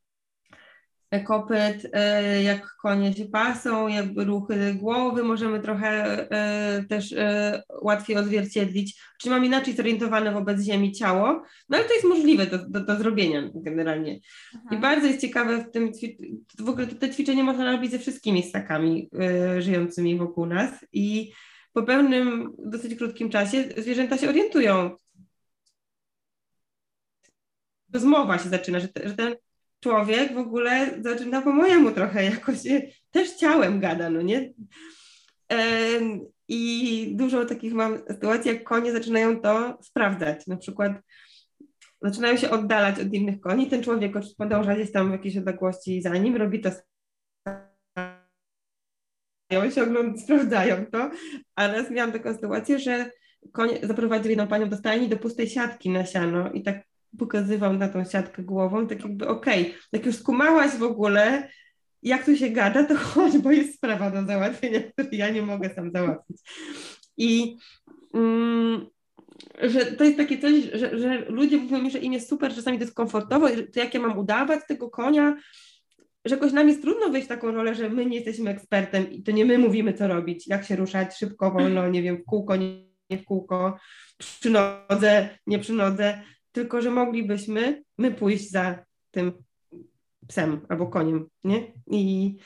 [1.27, 5.89] kopyt, e, jak konie się pasą, jakby ruchy głowy możemy trochę
[6.31, 7.15] e, też
[7.83, 9.01] łatwiej odzwierciedlić.
[9.21, 12.97] Czyli mam inaczej zorientowane wobec ziemi ciało, no ale to jest możliwe do, do, do
[12.97, 14.21] zrobienia generalnie.
[14.55, 14.69] Aha.
[14.73, 15.93] I bardzo jest ciekawe w tym,
[16.59, 19.11] w ogóle te ćwiczenie można robić ze wszystkimi ssakami
[19.59, 21.33] żyjącymi wokół nas i
[21.73, 24.97] po pewnym, dosyć krótkim czasie zwierzęta się orientują,
[27.93, 29.35] rozmowa się zaczyna, że, te, że ten
[29.81, 32.59] człowiek w ogóle zaczyna po mojemu trochę jakoś
[33.11, 34.53] też ciałem gada, no nie?
[36.49, 40.47] I dużo takich mam sytuacji, jak konie zaczynają to sprawdzać.
[40.47, 40.93] Na przykład
[42.03, 46.16] zaczynają się oddalać od innych koni, ten człowiek podąża gdzieś tam w jakiejś odległości za
[46.16, 46.70] nim, robi to
[49.70, 51.11] się oglądają, sprawdzają to,
[51.55, 53.11] a raz miałam taką sytuację, że
[53.53, 56.88] koń zaprowadził jedną panią do stajni do pustej siatki na siano i tak
[57.19, 61.49] pokazywał na tą siatkę głową, tak jakby okej, okay, jak już skumałaś w ogóle,
[62.03, 65.75] jak tu się gada, to chodź, bo jest sprawa do załatwienia, której ja nie mogę
[65.75, 66.39] sam załatwić.
[67.17, 67.57] I
[68.15, 68.87] mm,
[69.63, 72.79] że to jest takie coś, że, że ludzie mówią mi, że im jest super, czasami
[72.79, 75.37] to jest komfortowo, to jak ja mam udawać tego konia,
[76.25, 79.23] że jakoś nam jest trudno wejść w taką rolę, że my nie jesteśmy ekspertem i
[79.23, 82.57] to nie my mówimy, co robić, jak się ruszać szybko, wolno, nie wiem, w kółko,
[82.57, 83.79] nie w kółko,
[84.19, 89.32] przy nodze, nie przy nodze, tylko że moglibyśmy my pójść za tym
[90.28, 91.72] psem albo koniem, nie?
[91.86, 92.36] I,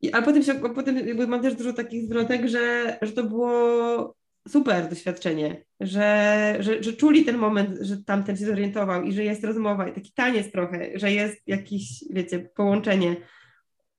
[0.00, 4.16] i a potem, się, potem jakby mam też dużo takich zwrotek, że, że to było
[4.48, 9.44] super doświadczenie, że, że, że czuli ten moment, że tamten się zorientował i że jest
[9.44, 13.16] rozmowa i taki taniec trochę, że jest jakieś, wiecie, połączenie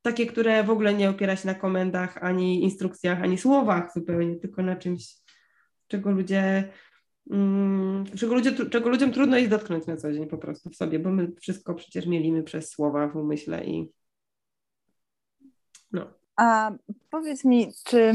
[0.01, 4.63] takie, które w ogóle nie opiera się na komendach, ani instrukcjach, ani słowach zupełnie, tylko
[4.63, 5.15] na czymś,
[5.87, 6.69] czego ludzie
[8.15, 11.09] czego, ludzie, czego ludziom trudno jest dotknąć na co dzień po prostu w sobie, bo
[11.09, 13.91] my wszystko przecież mielimy przez słowa w umyśle i
[15.91, 16.07] no.
[16.35, 16.71] A
[17.09, 18.13] powiedz mi, czy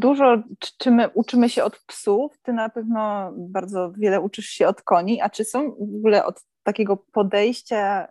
[0.00, 0.42] dużo,
[0.78, 2.38] czy my uczymy się od psów?
[2.42, 6.44] Ty na pewno bardzo wiele uczysz się od koni, a czy są w ogóle od
[6.62, 8.08] takiego podejścia,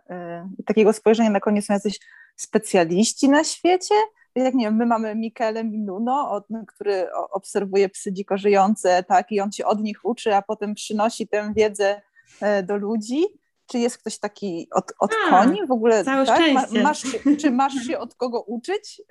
[0.60, 1.98] y, takiego spojrzenia na konie są jacyś
[2.36, 3.94] specjaliści na świecie?
[4.40, 9.52] Jak nie wiem, my mamy Michele Minuno, który obserwuje psy dziko żyjące, tak, i on
[9.52, 12.02] się od nich uczy, a potem przynosi tę wiedzę
[12.40, 13.24] e, do ludzi.
[13.70, 16.04] Czy jest ktoś taki od, od a, koni w ogóle?
[16.04, 16.42] Całe tak?
[16.42, 16.82] szczęście.
[16.82, 17.02] Masz,
[17.40, 19.02] czy masz się od kogo uczyć?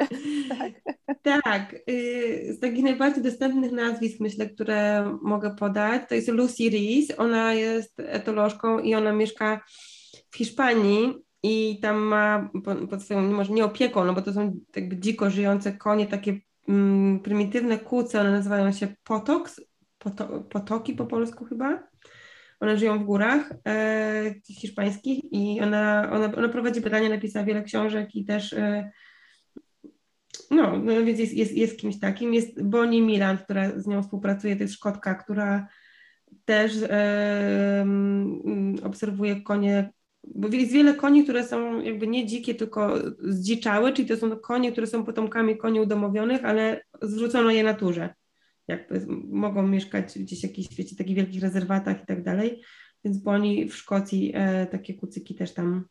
[0.60, 0.72] tak.
[1.44, 1.76] tak.
[1.90, 7.20] Y, z takich najbardziej dostępnych nazwisk, myślę, które mogę podać, to jest Lucy Rees.
[7.20, 9.62] Ona jest etolożką i ona mieszka
[10.32, 12.50] w Hiszpanii i tam ma
[12.89, 16.39] pod swoją, może nie opieką, no bo to są jakby dziko żyjące konie, takie
[16.70, 19.62] mm, prymitywne kuce, one nazywają się potoks,
[19.98, 21.88] poto, potoki po polsku chyba.
[22.60, 28.16] one żyją w górach e, hiszpańskich i ona, ona, ona prowadzi badania, napisała wiele książek
[28.16, 28.91] i też e,
[30.52, 32.34] no, no więc jest, jest, jest kimś takim.
[32.34, 35.68] Jest Bonnie Milan, która z nią współpracuje, to jest Szkotka, która
[36.46, 37.86] też e,
[38.84, 39.91] obserwuje konie,
[40.36, 44.72] bo jest wiele koni, które są jakby nie dzikie, tylko zdziczałe, czyli to są konie,
[44.72, 48.14] które są potomkami koni udomowionych, ale zwrócono je naturze.
[48.68, 52.62] Jakby mogą mieszkać gdzieś w jakichś, wiecie, takich wielkich rezerwatach i tak dalej.
[53.04, 55.86] Więc Bonnie w Szkocji e, takie kucyki też tam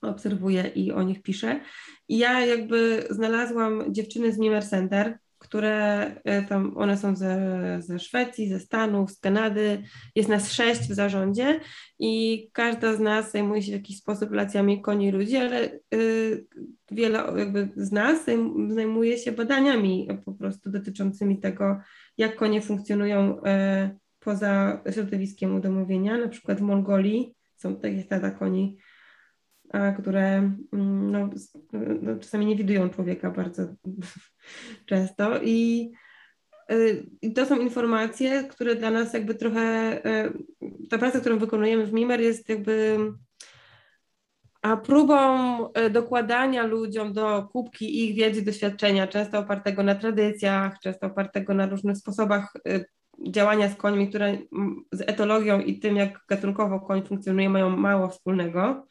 [0.00, 1.60] obserwuję i o nich piszę.
[2.08, 7.38] I ja jakby znalazłam dziewczyny z Mimer Center, które e, tam, one są ze,
[7.80, 9.82] ze Szwecji, ze Stanów, z Kanady.
[10.14, 11.60] Jest nas sześć w zarządzie
[11.98, 16.46] i każda z nas zajmuje się w jakiś sposób relacjami koni i ludzi, ale y,
[16.90, 18.24] wiele jakby z nas
[18.68, 21.80] zajmuje się badaniami po prostu dotyczącymi tego,
[22.18, 23.42] jak konie funkcjonują y,
[24.20, 26.18] poza środowiskiem udomowienia.
[26.18, 28.76] Na przykład w Mongolii są takie stada koni
[29.98, 30.36] które
[30.72, 31.30] mm, no,
[32.02, 33.62] no, czasami nie widują człowieka bardzo
[34.86, 35.42] często.
[35.42, 35.92] I,
[36.72, 41.86] y, i to są informacje, które dla nas jakby trochę, y, ta praca, którą wykonujemy
[41.86, 42.98] w MIMER jest jakby
[44.62, 45.18] a próbą
[45.72, 51.66] y, dokładania ludziom do kubki ich wiedzy, doświadczenia, często opartego na tradycjach, często opartego na
[51.66, 52.52] różnych sposobach
[53.28, 54.38] działania z końmi, które
[54.92, 58.86] z etologią i tym, jak gatunkowo koń funkcjonuje, mają mało wspólnego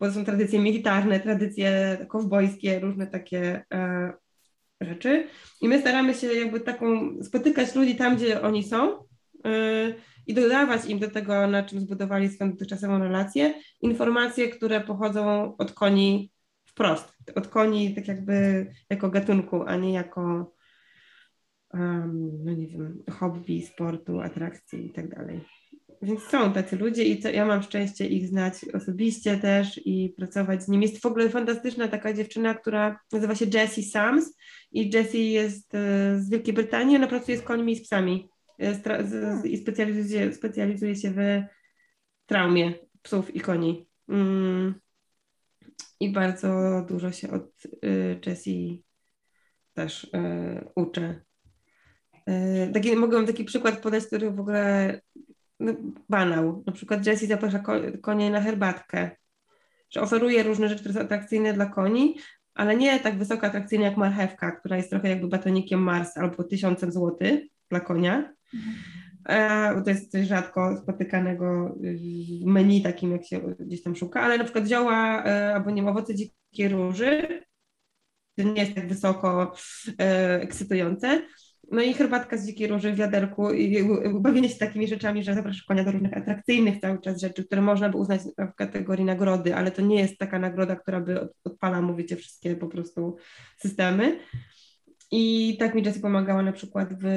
[0.00, 4.12] bo to są tradycje militarne, tradycje kowbojskie, różne takie e,
[4.80, 5.26] rzeczy.
[5.60, 9.04] I my staramy się jakby taką spotykać ludzi tam, gdzie oni są
[9.44, 9.94] e,
[10.26, 15.72] i dodawać im do tego, na czym zbudowali swoją dotychczasową relację, informacje, które pochodzą od
[15.72, 16.32] koni
[16.64, 20.52] wprost, od koni tak jakby jako gatunku, a nie jako
[21.74, 25.40] um, no nie wiem, hobby, sportu, atrakcji i tak dalej
[26.02, 30.62] więc są tacy ludzie i co, ja mam szczęście ich znać osobiście też i pracować
[30.62, 30.86] z nimi.
[30.86, 34.36] Jest w ogóle fantastyczna taka dziewczyna, która nazywa się Jessie Sams
[34.72, 35.78] i Jessie jest e,
[36.20, 38.28] z Wielkiej Brytanii, ona pracuje z końmi i z psami
[39.44, 41.42] i specjalizuje, specjalizuje się w
[42.26, 43.88] traumie psów i koni.
[44.08, 44.74] Mm.
[46.00, 48.84] I bardzo dużo się od y, Jessie
[49.74, 50.08] też y,
[50.74, 51.20] uczę.
[52.74, 55.00] Taki, mogę taki przykład podać, który w ogóle
[56.08, 56.62] banał.
[56.66, 57.62] Na przykład Jessie zaprasza
[58.02, 59.10] konie na herbatkę,
[59.90, 62.16] że oferuje różne rzeczy, które są atrakcyjne dla koni,
[62.54, 66.92] ale nie tak wysoko atrakcyjne jak marchewka, która jest trochę jakby batonikiem Mars albo tysiącem
[66.92, 67.40] złotych
[67.70, 68.32] dla konia.
[68.54, 69.84] Mhm.
[69.84, 71.76] to jest coś rzadko spotykanego
[72.42, 75.88] w menu takim, jak się gdzieś tam szuka, ale na przykład zioła e, albo nie
[75.90, 77.42] owoce dzikiej róży,
[78.36, 79.52] to nie jest tak wysoko
[80.00, 81.22] e, ekscytujące,
[81.72, 83.84] no i herbatka z dzikiej róży w wiaderku i
[84.20, 87.88] bawienie się takimi rzeczami, że zapraszasz konia do różnych atrakcyjnych cały czas rzeczy, które można
[87.88, 88.20] by uznać
[88.52, 92.66] w kategorii nagrody, ale to nie jest taka nagroda, która by odpala, mówicie, wszystkie po
[92.66, 93.16] prostu
[93.58, 94.18] systemy.
[95.10, 97.08] I tak mi Jessie pomagała na przykład w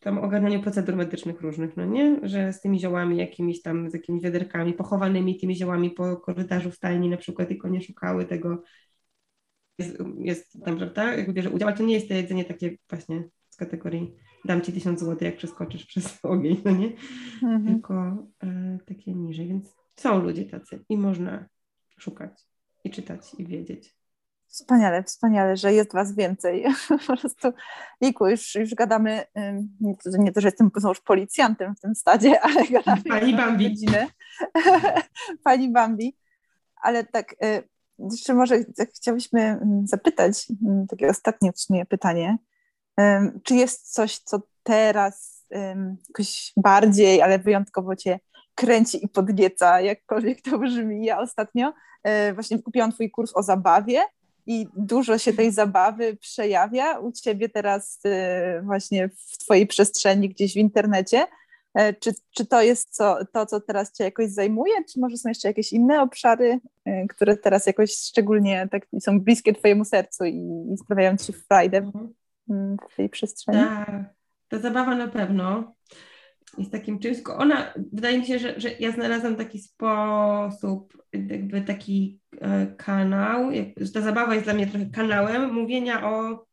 [0.00, 2.20] tam ogarnianiu procedur medycznych różnych, no nie?
[2.22, 6.74] Że z tymi ziołami jakimiś tam, z jakimiś wiaderkami, pochowanymi tymi ziołami po korytarzu w
[6.74, 8.62] stajni na przykład i konie szukały tego,
[9.80, 13.24] jest, jest tam, prawda, jak bierze udział, ale to nie jest to jedzenie takie właśnie
[13.50, 14.14] z kategorii
[14.44, 16.92] dam ci tysiąc złotych, jak przeskoczysz przez ogień, no nie?
[17.42, 17.66] Mhm.
[17.66, 21.48] Tylko e, takie niżej, więc są ludzie tacy i można
[21.98, 22.46] szukać
[22.84, 24.00] i czytać i wiedzieć.
[24.46, 26.64] Wspaniale, wspaniale, że jest Was więcej.
[27.06, 27.52] po prostu,
[28.02, 29.24] Liku, już, już gadamy,
[30.18, 33.70] nie to, że jestem już policjantem w tym stadzie, ale gadamy Pani Bambi.
[33.70, 34.06] Godzinę.
[35.44, 36.16] Pani Bambi.
[36.82, 37.68] Ale tak, y,
[38.12, 42.38] jeszcze może chciałyśmy mm, zapytać, mm, takie ostatnie w sumie pytanie,
[43.42, 45.46] czy jest coś, co teraz
[46.08, 48.20] jakoś bardziej, ale wyjątkowo Cię
[48.54, 51.04] kręci i podnieca, jakkolwiek to brzmi.
[51.04, 51.72] Ja ostatnio
[52.02, 54.02] e, właśnie kupiłam Twój kurs o zabawie
[54.46, 60.52] i dużo się tej zabawy przejawia u Ciebie teraz e, właśnie w Twojej przestrzeni gdzieś
[60.52, 61.26] w internecie.
[61.74, 65.28] E, czy, czy to jest co, to, co teraz Cię jakoś zajmuje, czy może są
[65.28, 70.68] jeszcze jakieś inne obszary, e, które teraz jakoś szczególnie tak są bliskie Twojemu sercu i,
[70.72, 72.14] i sprawiają Ci frajdę mhm.
[72.50, 73.58] mm, w tej przestrzeni?
[73.58, 74.04] Ta,
[74.48, 75.74] ta zabawa na pewno
[76.58, 81.60] jest takim czymś, tylko ona, wydaje mi się, że, że ja znalazłam taki sposób, jakby
[81.60, 86.46] taki e, kanał, jak, że ta zabawa jest dla mnie trochę kanałem mówienia o,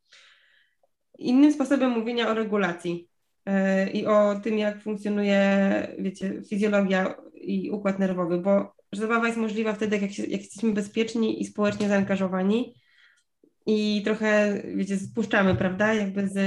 [1.18, 3.07] innym sposobem mówienia o regulacji
[3.94, 5.42] i o tym, jak funkcjonuje,
[6.00, 11.42] wiecie, fizjologia i układ nerwowy, bo zabawa jest możliwa wtedy, jak, się, jak jesteśmy bezpieczni
[11.42, 12.74] i społecznie zaangażowani
[13.66, 16.38] i trochę, wiecie, spuszczamy, prawda, jakby z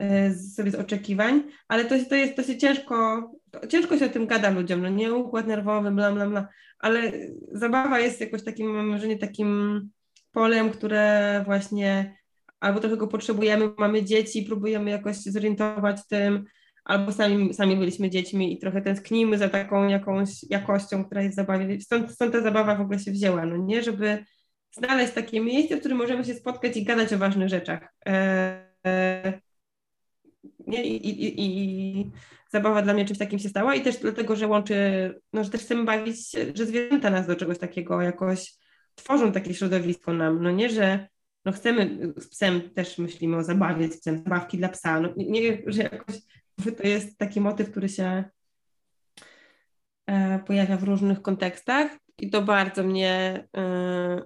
[0.00, 3.30] e, sobie z oczekiwań, ale to, to jest, się ciężko,
[3.68, 6.48] ciężko się o tym gada ludziom, no nie układ nerwowy, bla, bla, bla,
[6.78, 7.12] ale
[7.52, 9.90] zabawa jest jakoś takim, mam wrażenie, takim
[10.32, 12.17] polem, które właśnie
[12.60, 16.44] albo trochę go potrzebujemy, mamy dzieci, próbujemy jakoś się zorientować tym,
[16.84, 21.36] albo sami, sami byliśmy dziećmi i trochę tęsknimy za taką jakąś jakością, która jest w
[21.36, 21.80] zabawie.
[21.80, 23.82] Stąd, stąd ta zabawa w ogóle się wzięła, no nie?
[23.82, 24.24] Żeby
[24.70, 27.94] znaleźć takie miejsce, w którym możemy się spotkać i gadać o ważnych rzeczach.
[28.06, 29.40] E,
[30.66, 30.84] nie?
[30.84, 31.40] I, i,
[32.00, 32.10] I,
[32.50, 34.74] zabawa dla mnie czymś takim się stała i też dlatego, że łączy,
[35.32, 38.54] no, że też chcemy bawić że zwierzęta nas do czegoś takiego jakoś
[38.94, 41.08] tworzą takie środowisko nam, no nie, że
[41.48, 45.62] no chcemy, z psem też myślimy o zabawie, z psem, zabawki dla psa, no nie,
[45.66, 46.16] że jakoś
[46.76, 48.24] to jest taki motyw, który się
[50.06, 54.22] e, pojawia w różnych kontekstach i to bardzo mnie, e,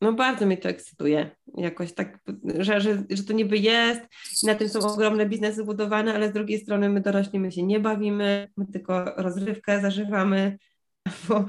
[0.00, 1.30] no bardzo mnie to ekscytuje.
[1.54, 2.18] Jakoś tak,
[2.58, 4.00] że, że, że to niby jest
[4.42, 7.80] na tym są ogromne biznesy budowane, ale z drugiej strony my dorośli, my się nie
[7.80, 10.58] bawimy, my tylko rozrywkę zażywamy,
[11.28, 11.44] bo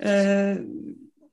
[0.00, 0.56] e,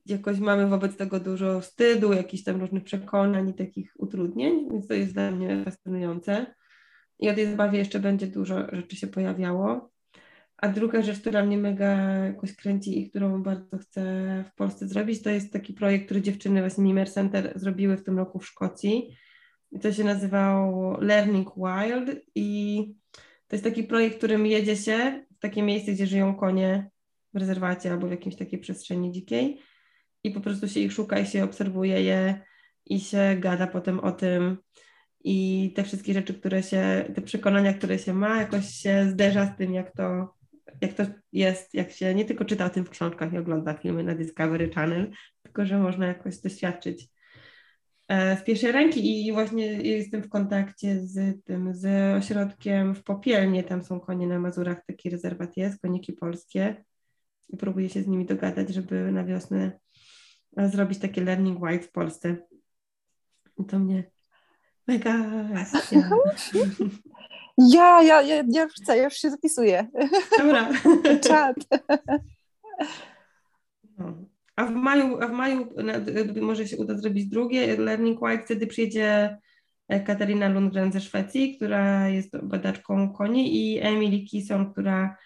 [0.06, 4.94] jakoś mamy wobec tego dużo wstydu, jakichś tam różnych przekonań i takich utrudnień, więc to
[4.94, 6.56] jest dla mnie fascynujące.
[7.20, 9.92] I o tej zabawie jeszcze będzie dużo rzeczy się pojawiało.
[10.58, 11.96] A druga rzecz, która mnie mega
[12.26, 14.04] jakoś kręci i którą bardzo chcę
[14.52, 18.18] w Polsce zrobić, to jest taki projekt, który dziewczyny właśnie Mimer Center zrobiły w tym
[18.18, 19.18] roku w Szkocji.
[19.72, 22.80] I to się nazywało Learning Wild i
[23.48, 26.90] to jest taki projekt, którym jedzie się w takie miejsce, gdzie żyją konie
[27.34, 29.62] w rezerwacie albo w jakimś takiej przestrzeni dzikiej
[30.26, 32.42] i po prostu się ich szuka i się obserwuje je
[32.86, 34.58] i się gada potem o tym,
[35.28, 39.58] i te wszystkie rzeczy, które się, te przekonania, które się ma, jakoś się zderza z
[39.58, 40.36] tym, jak to,
[40.82, 44.04] jak to jest, jak się nie tylko czyta o tym w książkach i ogląda filmy
[44.04, 45.12] na Discovery Channel,
[45.44, 47.08] tylko że można jakoś doświadczyć
[48.08, 49.28] e, z pierwszej ręki.
[49.28, 54.40] I właśnie jestem w kontakcie z tym, z ośrodkiem w Popielnie, tam są konie na
[54.40, 56.84] Mazurach, taki rezerwat jest, koniki polskie.
[57.50, 59.80] I próbuję się z nimi dogadać, żeby na wiosnę
[60.58, 62.38] zrobić takie learning white w Polsce.
[63.58, 64.04] I to mnie
[64.88, 65.16] Mega.
[67.58, 69.88] Ja, ja, ja, ja już chcę, ja już się zapisuję.
[70.38, 70.70] Dobra.
[71.28, 71.56] Czad.
[73.98, 74.14] No.
[74.56, 75.74] A w maju, a w maju
[76.42, 79.38] może się uda zrobić drugie Learning White, wtedy przyjedzie
[79.88, 85.18] e, Katarina Lundgren ze Szwecji, która jest badaczką koni i Emily Kison, która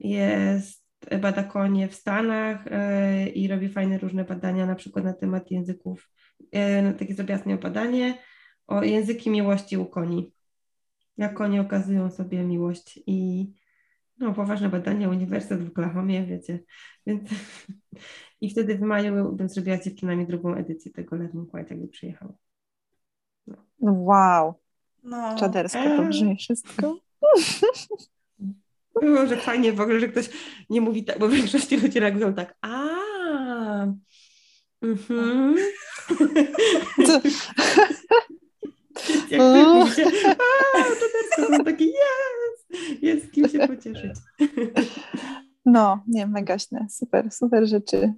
[0.00, 0.87] jest
[1.20, 6.10] bada konie w Stanach e, i robi fajne różne badania, na przykład na temat języków.
[6.52, 8.18] E, takie zrobiła badanie
[8.66, 10.32] o języki miłości u koni.
[11.16, 13.50] Jak konie okazują sobie miłość i
[14.18, 16.58] no, poważne badania Uniwersytet w Oklahomie, wiecie.
[17.06, 17.30] Więc
[18.40, 22.36] i wtedy w maju bym zrobiła z dziewczynami drugą edycję tego Learning White, jakby przyjechał.
[23.46, 23.56] No.
[23.80, 24.54] Wow.
[25.02, 25.36] No.
[25.38, 26.96] Czadersko to brzmi wszystko.
[29.02, 30.30] Było, że fajnie w ogóle, że ktoś
[30.70, 32.84] nie mówi tak, bo w większości ludzie reagują tak, a
[34.82, 35.56] mhm.
[37.06, 37.12] To...
[39.30, 40.84] Jak wy mówicie, a,
[41.36, 44.12] to taki jest, jest z kim się pocieszyć.
[45.64, 48.12] No, nie, megaśne, super, super rzeczy.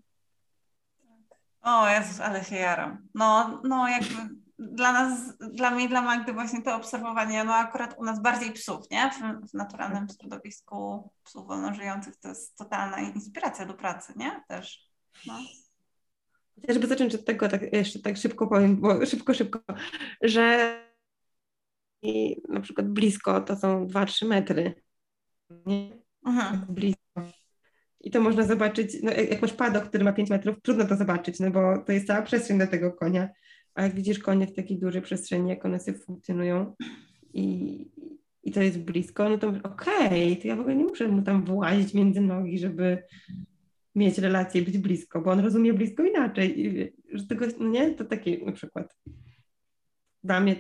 [1.63, 3.09] O Jezus, ale się jaram.
[3.15, 4.15] No, no jakby
[4.61, 8.91] dla nas, dla mnie, dla Magdy właśnie to obserwowanie, no akurat u nas bardziej psów,
[8.91, 9.11] nie?
[9.11, 14.43] W, w naturalnym środowisku psów wolnożyjących to jest totalna inspiracja do pracy, nie?
[14.49, 14.91] Też,
[15.27, 15.39] no.
[16.69, 19.61] Żeby zacząć od tego, tak jeszcze tak szybko powiem, bo szybko, szybko,
[20.23, 20.77] że
[22.03, 24.75] i na przykład blisko to są 2-3 metry.
[25.67, 25.99] Nie?
[26.25, 26.67] Aha.
[26.69, 27.01] Blisko.
[28.01, 31.41] I to można zobaczyć, no jak masz padok, który ma 5 metrów, trudno to zobaczyć,
[31.41, 33.29] no bo to jest cała przestrzeń dla tego konia.
[33.81, 36.75] A jak widzisz konie w takiej dużej przestrzeni, jak one sobie funkcjonują
[37.35, 37.87] i,
[38.43, 41.23] i to jest blisko, no to okej, okay, to ja w ogóle nie muszę mu
[41.23, 43.03] tam włazić między nogi, żeby
[43.95, 46.61] mieć relację, być blisko, bo on rozumie blisko inaczej.
[46.61, 48.97] I, że tego, no nie, to taki na przykład
[50.25, 50.57] dla mnie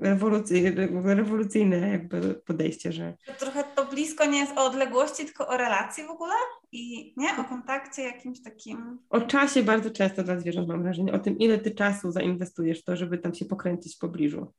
[0.00, 3.14] rewolucyjne, rewolucyjne jakby podejście, że...
[3.38, 6.34] Trochę to blisko nie jest o odległości, tylko o relacji w ogóle
[6.72, 8.98] i nie, o kontakcie jakimś takim...
[9.10, 12.84] O czasie bardzo często dla zwierząt mam wrażenie, o tym ile ty czasu zainwestujesz w
[12.84, 14.52] to, żeby tam się pokręcić w pobliżu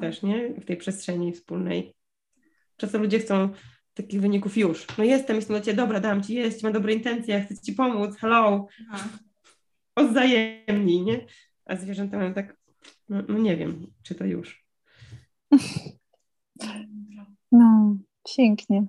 [0.00, 0.54] też, nie?
[0.60, 1.94] W tej przestrzeni wspólnej.
[2.76, 3.48] Często ludzie chcą
[3.94, 4.86] takich wyników już.
[4.98, 8.16] No jestem, jestem do ciebie, dobra, dam ci jeść, mam dobre intencje, chcę ci pomóc,
[8.16, 8.66] hello.
[8.92, 9.08] Aha.
[9.94, 11.26] Odzajemni, nie?
[11.64, 12.56] A zwierzęta mają tak,
[13.08, 14.66] no, no nie wiem, czy to już.
[17.52, 17.96] No,
[18.36, 18.86] pięknie.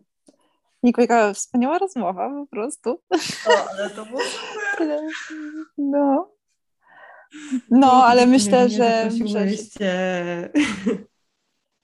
[0.84, 3.02] Niko, jaka wspaniała rozmowa po prostu.
[3.48, 5.00] O, ale to było super.
[5.78, 6.32] No.
[7.72, 9.10] No, ale myślę, że...
[9.26, 10.50] że...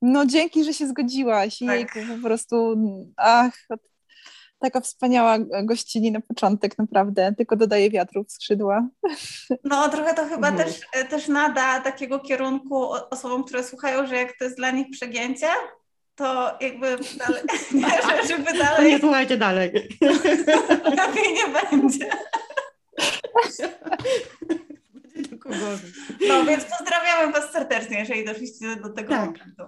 [0.01, 1.59] No dzięki, że się zgodziłaś.
[1.59, 1.69] Tak.
[1.69, 2.75] Jejku, po prostu,
[3.17, 3.67] ach,
[4.63, 7.33] taka wspaniała gościni na początek, naprawdę.
[7.37, 8.87] Tylko dodaje wiatru w skrzydła.
[9.63, 10.69] No trochę to chyba Mhm.
[10.69, 15.47] też, też nada takiego kierunku osobom, które słuchają, że jak to jest dla nich przegięcie,
[16.15, 16.87] to jakby
[17.17, 17.41] dalej,
[17.73, 17.89] nie,
[18.21, 19.71] że- żeby To nie dalej słuchajcie dalej.
[20.97, 22.09] lepiej nie będzie.
[26.29, 29.19] No więc pozdrawiamy Was serdecznie, jeżeli doszliście do tego Tak.
[29.25, 29.63] momentu.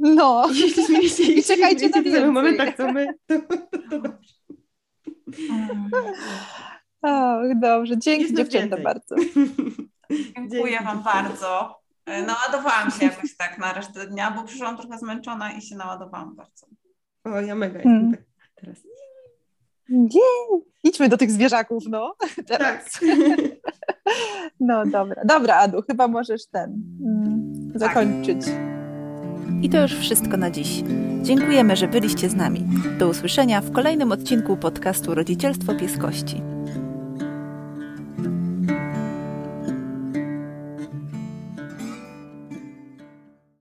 [0.00, 0.46] No.
[0.54, 2.30] Jeśli śmieliście I czekajcie na więcej.
[2.30, 3.34] momentach, co my, to,
[3.90, 4.34] to dobrze.
[7.02, 7.98] Och, dobrze.
[7.98, 9.16] Dzięki Jest dziewczęta bardzo.
[10.36, 10.84] Dziękuję Dzięki.
[10.84, 11.80] Wam bardzo.
[12.06, 16.36] E, Naładowałam się jakoś tak na resztę dnia, bo przyszłam trochę zmęczona i się naładowałam
[16.36, 16.66] bardzo.
[17.24, 18.10] O, ja mega Hmm.
[18.10, 18.78] jestem tak teraz.
[19.88, 20.60] Jej.
[20.84, 22.14] Idźmy do tych zwierzaków, no.
[22.46, 22.92] Teraz.
[22.92, 23.02] Tak.
[24.60, 25.22] No dobra.
[25.24, 28.40] Dobra, Adu, chyba możesz ten mm, zakończyć.
[29.62, 30.82] I to już wszystko na dziś.
[31.22, 32.66] Dziękujemy, że byliście z nami.
[32.98, 36.42] Do usłyszenia w kolejnym odcinku podcastu Rodzicielstwo Pieskości.